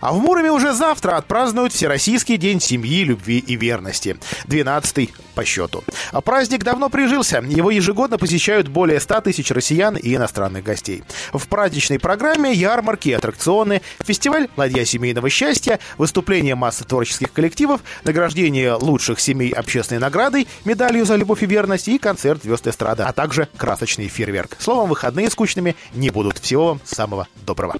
[0.02, 4.18] А в Муроме уже завтра отпразднуют Всероссийский день семьи, любви и верности.
[4.47, 5.84] 12 по счету.
[6.12, 7.41] А праздник давно прижился.
[7.47, 11.04] Его ежегодно посещают более 100 тысяч россиян и иностранных гостей.
[11.32, 19.20] В праздничной программе ярмарки, аттракционы, фестиваль «Ладья семейного счастья», выступление массы творческих коллективов, награждение лучших
[19.20, 24.08] семей общественной наградой, медалью за любовь и верность и концерт звезд эстрады, а также красочный
[24.08, 24.58] фейерверк.
[24.60, 26.39] Словом, выходные скучными не будут.
[26.39, 27.76] Всего вам самого доброго.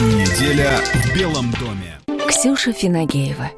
[0.00, 1.98] Неделя в Белом доме.
[2.26, 3.50] Ксюша Финагеева.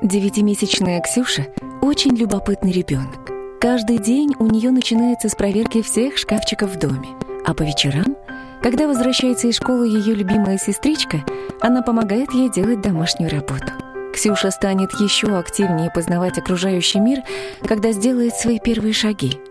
[0.00, 1.48] Девятимесячная Ксюша–
[1.82, 3.32] очень любопытный ребенок.
[3.60, 7.08] Каждый день у нее начинается с проверки всех шкафчиков в доме.
[7.44, 8.16] А по вечерам,
[8.62, 11.24] когда возвращается из школы ее любимая сестричка,
[11.60, 13.72] она помогает ей делать домашнюю работу.
[14.14, 17.24] Ксюша станет еще активнее познавать окружающий мир,
[17.66, 19.40] когда сделает свои первые шаги–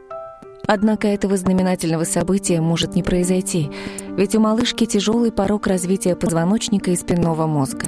[0.67, 3.71] Однако этого знаменательного события может не произойти,
[4.17, 7.87] ведь у малышки тяжелый порог развития позвоночника и спинного мозга.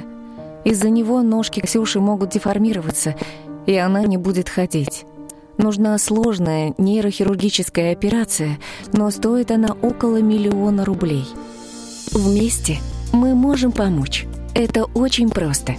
[0.64, 3.14] Из-за него ножки Ксюши могут деформироваться,
[3.66, 5.04] и она не будет ходить.
[5.58, 8.58] Нужна сложная нейрохирургическая операция,
[8.94, 11.26] но стоит она около миллиона рублей.
[12.12, 12.78] Вместе
[13.12, 14.26] мы можем помочь.
[14.54, 15.74] Это очень просто.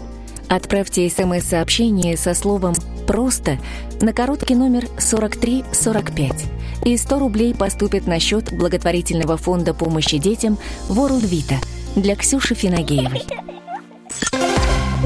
[0.49, 2.75] Отправьте смс-сообщение со словом
[3.11, 3.57] Просто
[3.99, 6.45] на короткий номер 4345.
[6.85, 10.57] И 100 рублей поступит на счет благотворительного фонда помощи детям
[10.87, 11.57] World Vita
[11.97, 13.23] для Ксюши Финагеевой.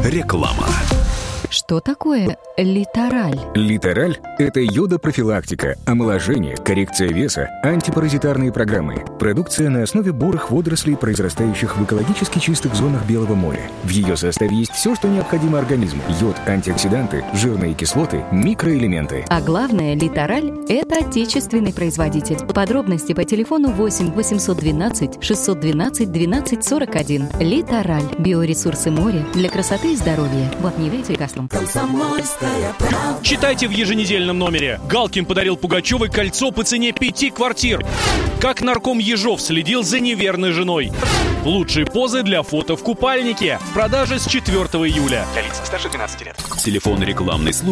[0.03, 0.67] Реклама.
[1.55, 3.39] Что такое литераль?
[3.53, 9.05] Литераль– это йода-профилактика, омоложение, коррекция веса, антипаразитарные программы.
[9.19, 13.71] Продукция на основе бурых водорослей, произрастающих в экологически чистых зонах Белого моря.
[13.85, 16.01] В ее составе есть все, что необходимо организму.
[16.19, 19.23] Йод, антиоксиданты, жирные кислоты, микроэлементы.
[19.29, 22.45] А главное, литераль– это отечественный производитель.
[22.53, 27.29] Подробности по телефону 8 812 612 12 41.
[27.39, 30.51] Литераль– биоресурсы моря для красоты и здоровья.
[30.59, 30.67] В
[31.45, 33.23] Апневете и Каслом.
[33.23, 34.79] Читайте в еженедельном номере.
[34.87, 37.85] Галкин подарил Пугачевой кольцо по цене пяти квартир.
[38.39, 40.91] Как нарком Ежов следил за неверной женой.
[41.43, 43.59] Лучшие позы для фото в купальнике.
[43.69, 45.25] В продаже с 4 июля.
[45.33, 46.35] Для лиц старше 12 лет.
[46.63, 47.65] Телефон рекламной службы